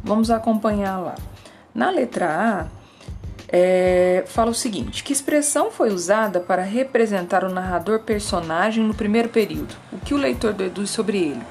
Vamos 0.04 0.30
acompanhar 0.30 0.98
lá. 0.98 1.14
Na 1.74 1.88
letra 1.88 2.26
A, 2.28 2.77
é, 3.48 4.24
fala 4.26 4.50
o 4.50 4.54
seguinte: 4.54 5.02
que 5.02 5.12
expressão 5.12 5.70
foi 5.70 5.90
usada 5.90 6.38
para 6.38 6.62
representar 6.62 7.44
o 7.44 7.48
narrador 7.48 8.00
personagem 8.00 8.84
no 8.84 8.94
primeiro 8.94 9.30
período? 9.30 9.74
O 9.90 9.98
que 9.98 10.12
o 10.12 10.18
leitor 10.18 10.52
deduz 10.52 10.90
sobre 10.90 11.18
ele? 11.18 11.42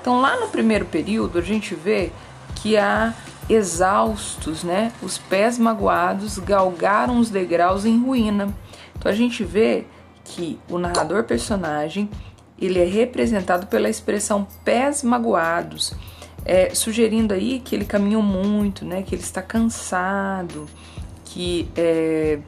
Então, 0.00 0.20
lá 0.20 0.40
no 0.40 0.48
primeiro 0.48 0.86
período, 0.86 1.38
a 1.38 1.42
gente 1.42 1.74
vê 1.74 2.10
que 2.56 2.76
há 2.76 3.14
exaustos, 3.48 4.64
né? 4.64 4.92
Os 5.02 5.18
pés 5.18 5.58
magoados 5.58 6.38
galgaram 6.38 7.18
os 7.18 7.28
degraus 7.28 7.84
em 7.84 8.02
ruína. 8.02 8.52
Então, 8.96 9.12
a 9.12 9.14
gente 9.14 9.44
vê 9.44 9.84
que 10.24 10.58
o 10.70 10.78
narrador 10.78 11.24
personagem 11.24 12.08
ele 12.58 12.78
é 12.78 12.84
representado 12.84 13.66
pela 13.66 13.90
expressão 13.90 14.46
pés 14.64 15.02
magoados, 15.02 15.92
é, 16.44 16.72
sugerindo 16.74 17.34
aí 17.34 17.60
que 17.60 17.74
ele 17.74 17.84
caminhou 17.84 18.22
muito, 18.22 18.84
né? 18.84 19.02
Que 19.02 19.14
ele 19.14 19.22
está 19.22 19.42
cansado 19.42 20.66
que 21.32 21.66
é, 21.74 22.38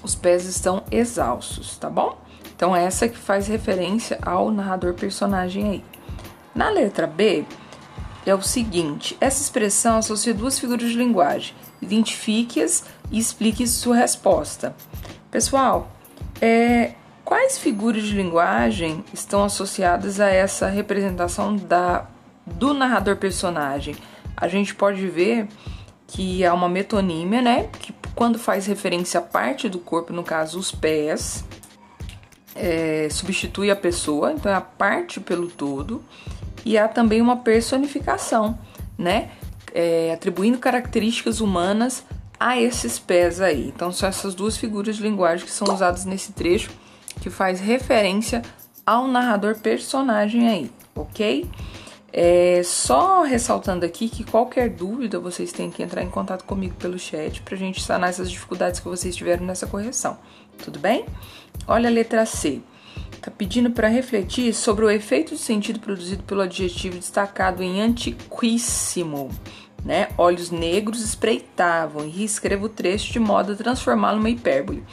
os 0.00 0.14
pés 0.14 0.44
estão 0.44 0.84
exaustos, 0.92 1.76
tá 1.76 1.90
bom? 1.90 2.16
Então, 2.54 2.74
essa 2.74 3.08
que 3.08 3.18
faz 3.18 3.48
referência 3.48 4.16
ao 4.22 4.52
narrador 4.52 4.94
personagem 4.94 5.68
aí. 5.68 5.84
Na 6.54 6.70
letra 6.70 7.04
B, 7.04 7.44
é 8.24 8.32
o 8.32 8.40
seguinte: 8.40 9.16
essa 9.20 9.42
expressão 9.42 9.96
associa 9.96 10.32
duas 10.32 10.56
figuras 10.56 10.90
de 10.90 10.96
linguagem. 10.96 11.52
Identifique-as 11.80 12.84
e 13.10 13.18
explique 13.18 13.66
sua 13.66 13.96
resposta. 13.96 14.76
Pessoal, 15.28 15.90
é, 16.40 16.92
quais 17.24 17.58
figuras 17.58 18.04
de 18.04 18.14
linguagem 18.14 19.04
estão 19.12 19.42
associadas 19.42 20.20
a 20.20 20.28
essa 20.28 20.68
representação 20.68 21.56
da, 21.56 22.06
do 22.46 22.72
narrador 22.72 23.16
personagem? 23.16 23.96
A 24.36 24.46
gente 24.46 24.76
pode 24.76 25.04
ver 25.08 25.48
que 26.12 26.44
há 26.44 26.52
uma 26.52 26.68
metonímia, 26.68 27.40
né? 27.40 27.68
Que 27.80 27.92
quando 28.14 28.38
faz 28.38 28.66
referência 28.66 29.18
à 29.18 29.22
parte 29.22 29.68
do 29.68 29.78
corpo, 29.78 30.12
no 30.12 30.22
caso 30.22 30.58
os 30.58 30.70
pés, 30.70 31.42
é, 32.54 33.08
substitui 33.10 33.70
a 33.70 33.76
pessoa, 33.76 34.32
então 34.32 34.52
é 34.52 34.54
a 34.54 34.60
parte 34.60 35.18
pelo 35.20 35.48
todo, 35.48 36.04
e 36.64 36.76
há 36.76 36.86
também 36.86 37.20
uma 37.20 37.38
personificação, 37.38 38.58
né? 38.96 39.30
É, 39.74 40.12
atribuindo 40.12 40.58
características 40.58 41.40
humanas 41.40 42.04
a 42.38 42.60
esses 42.60 42.98
pés 42.98 43.40
aí. 43.40 43.72
Então 43.74 43.90
são 43.90 44.06
essas 44.06 44.34
duas 44.34 44.56
figuras 44.58 44.96
de 44.96 45.02
linguagem 45.02 45.46
que 45.46 45.52
são 45.52 45.72
usadas 45.72 46.04
nesse 46.04 46.32
trecho 46.32 46.70
que 47.22 47.30
faz 47.30 47.58
referência 47.58 48.42
ao 48.84 49.08
narrador 49.08 49.58
personagem 49.60 50.46
aí, 50.46 50.70
ok? 50.94 51.48
É, 52.14 52.60
só 52.62 53.22
ressaltando 53.22 53.86
aqui 53.86 54.06
que 54.06 54.22
qualquer 54.22 54.68
dúvida 54.68 55.18
vocês 55.18 55.50
têm 55.50 55.70
que 55.70 55.82
entrar 55.82 56.02
em 56.02 56.10
contato 56.10 56.44
comigo 56.44 56.74
pelo 56.74 56.98
chat 56.98 57.40
para 57.40 57.54
a 57.54 57.58
gente 57.58 57.82
sanar 57.82 58.10
essas 58.10 58.30
dificuldades 58.30 58.80
que 58.80 58.88
vocês 58.88 59.16
tiveram 59.16 59.46
nessa 59.46 59.66
correção. 59.66 60.18
Tudo 60.62 60.78
bem? 60.78 61.06
Olha 61.66 61.88
a 61.88 61.92
letra 61.92 62.26
C. 62.26 62.60
Está 63.12 63.30
pedindo 63.30 63.70
para 63.70 63.88
refletir 63.88 64.52
sobre 64.52 64.84
o 64.84 64.90
efeito 64.90 65.34
de 65.34 65.40
sentido 65.40 65.80
produzido 65.80 66.22
pelo 66.24 66.42
adjetivo 66.42 66.98
destacado 66.98 67.62
em 67.62 67.80
antiquíssimo. 67.80 69.30
Né? 69.82 70.08
Olhos 70.18 70.50
negros 70.50 71.00
espreitavam 71.00 72.04
e 72.04 72.10
reescreva 72.10 72.66
o 72.66 72.68
trecho 72.68 73.10
de 73.10 73.18
modo 73.18 73.52
a 73.52 73.56
transformá-lo 73.56 74.18
numa 74.18 74.28
hipérbole. 74.28 74.84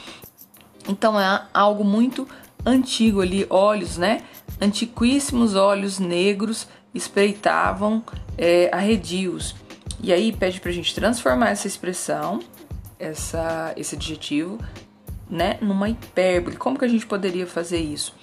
Então 0.88 1.20
é 1.20 1.46
algo 1.52 1.84
muito 1.84 2.26
antigo 2.64 3.20
ali, 3.20 3.46
olhos, 3.48 3.96
né? 3.96 4.22
Antiquíssimos 4.60 5.54
olhos 5.54 5.98
negros 5.98 6.66
espreitavam 6.94 8.02
é, 8.36 8.68
arredios. 8.72 9.54
E 10.02 10.12
aí 10.12 10.32
pede 10.32 10.60
para 10.60 10.70
a 10.70 10.74
gente 10.74 10.94
transformar 10.94 11.50
essa 11.50 11.66
expressão, 11.66 12.40
essa, 12.98 13.72
esse 13.76 13.94
adjetivo, 13.94 14.58
né, 15.28 15.58
numa 15.60 15.88
hipérbole. 15.88 16.56
Como 16.56 16.78
que 16.78 16.84
a 16.84 16.88
gente 16.88 17.06
poderia 17.06 17.46
fazer 17.46 17.78
isso? 17.78 18.14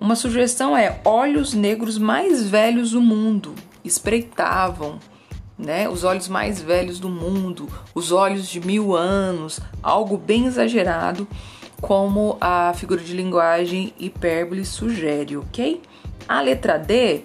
Uma 0.00 0.16
sugestão 0.16 0.76
é 0.76 1.00
olhos 1.04 1.54
negros 1.54 1.96
mais 1.96 2.48
velhos 2.48 2.90
do 2.90 3.00
mundo 3.00 3.54
espreitavam, 3.84 4.98
né, 5.56 5.88
os 5.88 6.02
olhos 6.02 6.28
mais 6.28 6.60
velhos 6.60 6.98
do 6.98 7.08
mundo, 7.08 7.68
os 7.94 8.10
olhos 8.10 8.48
de 8.48 8.60
mil 8.60 8.96
anos, 8.96 9.60
algo 9.82 10.16
bem 10.16 10.46
exagerado, 10.46 11.26
como 11.80 12.36
a 12.40 12.72
figura 12.74 13.00
de 13.00 13.12
linguagem 13.12 13.92
hipérbole 13.98 14.64
sugere, 14.64 15.36
ok? 15.36 15.80
A 16.28 16.40
letra 16.40 16.78
D 16.78 17.22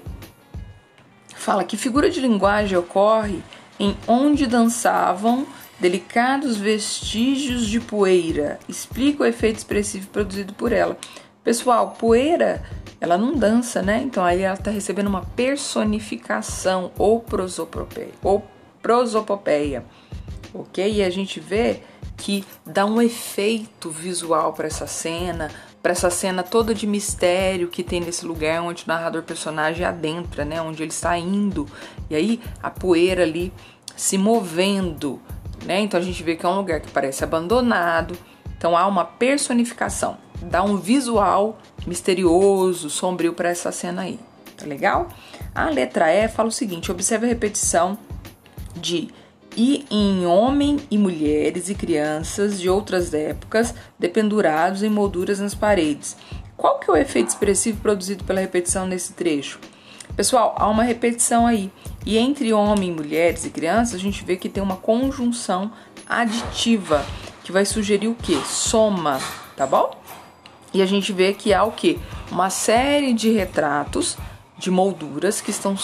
fala 1.48 1.64
que 1.64 1.78
figura 1.78 2.10
de 2.10 2.20
linguagem 2.20 2.78
ocorre 2.78 3.42
em 3.80 3.96
onde 4.06 4.46
dançavam 4.46 5.48
delicados 5.80 6.58
vestígios 6.58 7.66
de 7.66 7.80
poeira. 7.80 8.60
Explica 8.68 9.24
o 9.24 9.26
efeito 9.26 9.56
expressivo 9.56 10.10
produzido 10.10 10.52
por 10.52 10.74
ela. 10.74 10.98
Pessoal, 11.46 11.92
poeira, 11.98 12.62
ela 13.00 13.18
não 13.18 13.34
dança, 13.34 13.82
né? 13.82 14.02
Então 14.04 14.26
aí 14.26 14.42
ela 14.42 14.56
está 14.56 14.70
recebendo 14.70 15.08
uma 15.08 15.22
personificação 15.22 16.92
ou 16.98 17.22
prosopopeia, 17.22 18.12
ou 18.22 18.46
prosopopeia, 18.82 19.86
ok? 20.54 20.96
E 20.96 21.02
a 21.02 21.10
gente 21.10 21.40
vê 21.40 21.82
que 22.18 22.44
dá 22.66 22.86
um 22.86 23.02
efeito 23.02 23.90
visual 23.90 24.52
para 24.52 24.68
essa 24.68 24.86
cena, 24.86 25.50
para 25.88 25.94
essa 25.94 26.10
cena 26.10 26.44
toda 26.44 26.76
de 26.76 26.86
mistério 26.86 27.70
que 27.70 27.82
tem 27.82 28.02
nesse 28.02 28.26
lugar 28.26 28.62
onde 28.62 28.84
o 28.84 28.88
narrador 28.90 29.24
personagem 29.24 29.86
adentra, 29.86 30.44
né, 30.44 30.62
onde 30.62 30.84
ele 30.84 30.92
está 30.92 31.18
indo. 31.18 31.66
E 32.10 32.16
aí 32.16 32.42
a 32.62 32.70
poeira 32.70 33.24
ali 33.24 33.54
se 33.96 34.18
movendo, 34.18 35.18
né? 35.66 35.80
Então 35.80 35.98
a 35.98 36.04
gente 36.04 36.22
vê 36.24 36.36
que 36.36 36.46
é 36.46 36.50
um 36.50 36.58
lugar 36.58 36.82
que 36.82 36.92
parece 36.92 37.24
abandonado. 37.24 38.18
Então 38.58 38.76
há 38.76 38.86
uma 38.86 39.06
personificação, 39.06 40.18
dá 40.42 40.62
um 40.62 40.76
visual 40.76 41.58
misterioso, 41.86 42.90
sombrio 42.90 43.32
para 43.32 43.48
essa 43.48 43.72
cena 43.72 44.02
aí. 44.02 44.20
Tá 44.58 44.66
legal? 44.66 45.08
A 45.56 45.70
letra 45.70 46.12
E 46.12 46.28
fala 46.28 46.50
o 46.50 46.52
seguinte: 46.52 46.92
observe 46.92 47.28
a 47.28 47.30
repetição 47.30 47.98
de 48.76 49.08
e 49.58 49.84
em 49.90 50.24
homem 50.28 50.78
e 50.92 51.00
mulheres 51.00 51.68
e 51.68 51.74
crianças 51.74 52.62
de 52.62 52.70
outras 52.70 53.12
épocas, 53.12 53.74
dependurados 53.98 54.84
em 54.84 54.90
molduras 54.90 55.40
nas 55.40 55.56
paredes. 55.56 56.16
Qual 56.56 56.80
que 56.80 56.90
é 56.90 56.94
o 56.94 56.98
efeito 56.98 57.30
expressivo 57.30 57.82
produzido 57.82 58.24
pela 58.24 58.40
repetição 58.40 58.86
nesse 58.86 59.14
trecho? 59.14 59.60
Pessoal, 60.16 60.56
há 60.58 60.68
uma 60.68 60.84
repetição 60.84 61.48
aí. 61.48 61.72
E 62.06 62.20
entre 62.20 62.54
homem, 62.54 62.92
mulheres 62.92 63.46
e 63.46 63.50
crianças, 63.50 63.96
a 63.96 64.00
gente 64.00 64.24
vê 64.24 64.38
que 64.38 64.48
tem 64.48 64.62
uma 64.62 64.78
conjunção 64.78 65.72
aditiva, 66.08 67.04
que 67.44 67.52
vai 67.52 67.66
sugerir 67.66 68.08
o 68.08 68.16
que? 68.16 68.40
Soma, 68.46 69.20
tá 69.56 69.66
bom? 69.66 69.92
E 70.72 70.84
a 70.84 70.86
gente 70.86 71.12
vê 71.12 71.34
que 71.34 71.52
há 71.52 71.64
o 71.64 71.72
que? 71.72 72.00
Uma 72.32 72.52
série 72.52 73.12
de 73.12 73.32
retratos 73.32 74.18
de 74.58 74.70
molduras 74.70 75.42
que 75.42 75.50
estão 75.50 75.76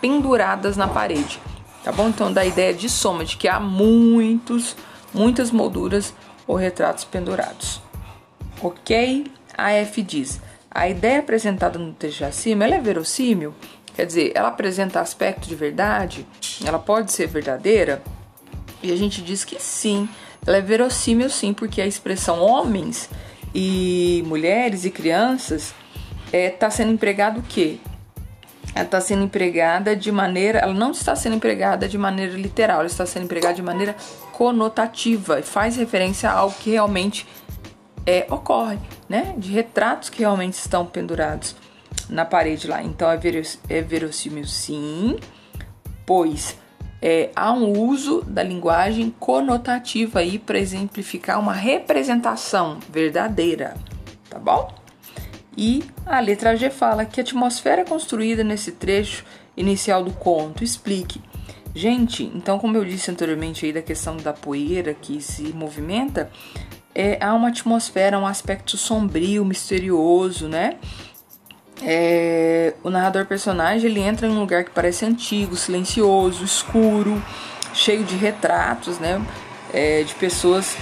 penduradas 0.00 0.76
na 0.76 0.88
parede, 0.88 1.40
tá 1.82 1.92
bom? 1.92 2.08
Então 2.08 2.32
dá 2.32 2.42
a 2.42 2.46
ideia 2.46 2.72
de 2.72 2.88
soma, 2.88 3.24
de 3.24 3.36
que 3.36 3.48
há 3.48 3.60
muitos, 3.60 4.76
muitas 5.12 5.50
molduras 5.50 6.14
ou 6.46 6.56
retratos 6.56 7.04
pendurados. 7.04 7.80
Ok? 8.60 9.26
A 9.56 9.72
F 9.72 10.02
diz: 10.02 10.40
a 10.70 10.88
ideia 10.88 11.20
apresentada 11.20 11.78
no 11.78 11.92
texto 11.92 12.22
acima 12.22 12.64
é 12.64 12.80
verossímil? 12.80 13.54
Quer 13.94 14.06
dizer, 14.06 14.32
ela 14.34 14.48
apresenta 14.48 15.00
aspecto 15.00 15.46
de 15.46 15.54
verdade? 15.54 16.26
Ela 16.64 16.78
pode 16.78 17.12
ser 17.12 17.26
verdadeira? 17.26 18.02
E 18.82 18.90
a 18.90 18.96
gente 18.96 19.20
diz 19.20 19.44
que 19.44 19.60
sim, 19.60 20.08
ela 20.46 20.56
é 20.56 20.60
verossímil 20.60 21.28
sim, 21.28 21.52
porque 21.52 21.80
a 21.80 21.86
expressão 21.86 22.40
homens 22.40 23.10
e 23.54 24.24
mulheres 24.26 24.84
e 24.84 24.90
crianças 24.90 25.74
está 26.26 26.38
é, 26.38 26.50
tá 26.50 26.70
sendo 26.70 26.92
empregado 26.92 27.40
o 27.40 27.42
quê? 27.42 27.78
Ela 28.74 28.84
está 28.84 29.00
sendo 29.00 29.24
empregada 29.24 29.94
de 29.94 30.10
maneira. 30.10 30.60
Ela 30.60 30.74
não 30.74 30.90
está 30.90 31.14
sendo 31.14 31.36
empregada 31.36 31.88
de 31.88 31.98
maneira 31.98 32.34
literal, 32.34 32.78
ela 32.78 32.86
está 32.86 33.04
sendo 33.04 33.24
empregada 33.24 33.54
de 33.54 33.62
maneira 33.62 33.96
conotativa 34.32 35.40
e 35.40 35.42
faz 35.42 35.76
referência 35.76 36.30
ao 36.30 36.50
que 36.50 36.70
realmente 36.70 37.26
é, 38.06 38.26
ocorre, 38.30 38.78
né? 39.08 39.34
De 39.36 39.52
retratos 39.52 40.08
que 40.08 40.20
realmente 40.20 40.54
estão 40.54 40.86
pendurados 40.86 41.54
na 42.08 42.24
parede 42.24 42.66
lá. 42.66 42.82
Então 42.82 43.10
é, 43.10 43.16
veross 43.16 43.58
é 43.68 43.80
verossímil 43.80 44.46
sim, 44.46 45.18
pois 46.06 46.56
é, 47.00 47.30
há 47.34 47.52
um 47.52 47.78
uso 47.78 48.22
da 48.22 48.42
linguagem 48.42 49.10
conotativa 49.18 50.20
aí 50.20 50.38
para 50.38 50.58
exemplificar 50.58 51.40
uma 51.40 51.52
representação 51.52 52.78
verdadeira, 52.90 53.74
tá 54.30 54.38
bom? 54.38 54.81
E 55.56 55.84
a 56.06 56.20
letra 56.20 56.56
G 56.56 56.70
fala 56.70 57.04
que 57.04 57.20
a 57.20 57.22
atmosfera 57.22 57.84
construída 57.84 58.42
nesse 58.42 58.72
trecho 58.72 59.24
inicial 59.56 60.02
do 60.02 60.12
conto 60.12 60.64
explique. 60.64 61.20
Gente, 61.74 62.24
então 62.34 62.58
como 62.58 62.76
eu 62.76 62.84
disse 62.84 63.10
anteriormente 63.10 63.64
aí 63.64 63.72
da 63.72 63.82
questão 63.82 64.16
da 64.16 64.32
poeira 64.32 64.94
que 64.94 65.20
se 65.20 65.52
movimenta, 65.54 66.30
é, 66.94 67.18
há 67.20 67.32
uma 67.34 67.48
atmosfera, 67.48 68.18
um 68.18 68.26
aspecto 68.26 68.76
sombrio, 68.76 69.44
misterioso, 69.44 70.48
né? 70.48 70.76
É, 71.84 72.74
o 72.84 72.90
narrador 72.90 73.26
personagem 73.26 73.90
ele 73.90 74.00
entra 74.00 74.26
em 74.26 74.30
um 74.30 74.38
lugar 74.38 74.64
que 74.64 74.70
parece 74.70 75.04
antigo, 75.04 75.56
silencioso, 75.56 76.44
escuro, 76.44 77.20
cheio 77.74 78.04
de 78.04 78.16
retratos, 78.16 78.98
né? 78.98 79.20
É, 79.72 80.02
de 80.02 80.14
pessoas 80.14 80.76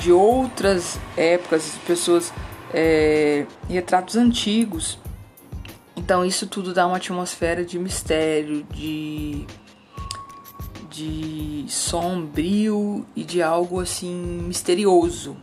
de 0.00 0.12
outras 0.12 0.98
épocas, 1.16 1.72
pessoas 1.86 2.32
é, 2.76 3.46
retratos 3.70 4.16
antigos. 4.16 4.98
Então 5.96 6.22
isso 6.22 6.46
tudo 6.46 6.74
dá 6.74 6.86
uma 6.86 6.98
atmosfera 6.98 7.64
de 7.64 7.78
mistério, 7.78 8.64
de 8.64 9.46
de 10.90 11.66
sombrio 11.68 13.04
e 13.14 13.22
de 13.22 13.42
algo 13.42 13.80
assim 13.80 14.14
misterioso, 14.46 15.36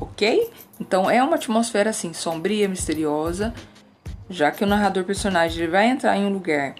ok? 0.00 0.48
Então 0.78 1.10
é 1.10 1.20
uma 1.20 1.34
atmosfera 1.34 1.90
assim, 1.90 2.12
sombria, 2.12 2.68
misteriosa, 2.68 3.52
já 4.30 4.52
que 4.52 4.62
o 4.62 4.66
narrador 4.66 5.02
personagem 5.02 5.62
ele 5.62 5.72
vai 5.72 5.86
entrar 5.86 6.16
em 6.16 6.24
um 6.24 6.32
lugar 6.32 6.76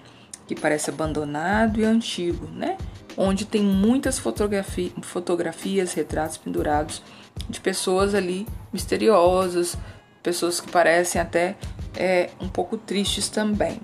que 0.47 0.55
parece 0.55 0.91
abandonado 0.91 1.81
e 1.81 1.85
antigo, 1.85 2.47
né? 2.47 2.77
Onde 3.17 3.45
tem 3.45 3.63
muitas 3.63 4.17
fotografi 4.17 4.93
fotografias, 5.03 5.93
retratos 5.93 6.37
pendurados 6.37 7.03
de 7.49 7.61
pessoas 7.61 8.15
ali 8.15 8.47
misteriosas, 8.73 9.77
pessoas 10.23 10.61
que 10.61 10.71
parecem 10.71 11.21
até 11.21 11.57
é, 11.95 12.31
um 12.41 12.49
pouco 12.49 12.77
tristes 12.77 13.29
também, 13.29 13.81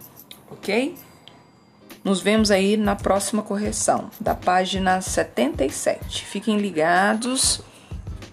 ok? 0.50 0.96
Nos 2.02 2.20
vemos 2.20 2.50
aí 2.50 2.76
na 2.76 2.96
próxima 2.96 3.42
correção, 3.42 4.10
da 4.18 4.34
página 4.34 5.00
77. 5.00 6.24
Fiquem 6.24 6.56
ligados 6.56 7.62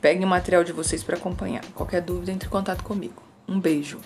Peguem 0.01 0.25
o 0.25 0.27
material 0.27 0.63
de 0.63 0.71
vocês 0.71 1.03
para 1.03 1.17
acompanhar. 1.17 1.65
Qualquer 1.73 2.01
dúvida, 2.01 2.31
entre 2.31 2.47
em 2.47 2.51
contato 2.51 2.83
comigo. 2.83 3.21
Um 3.47 3.59
beijo. 3.59 3.99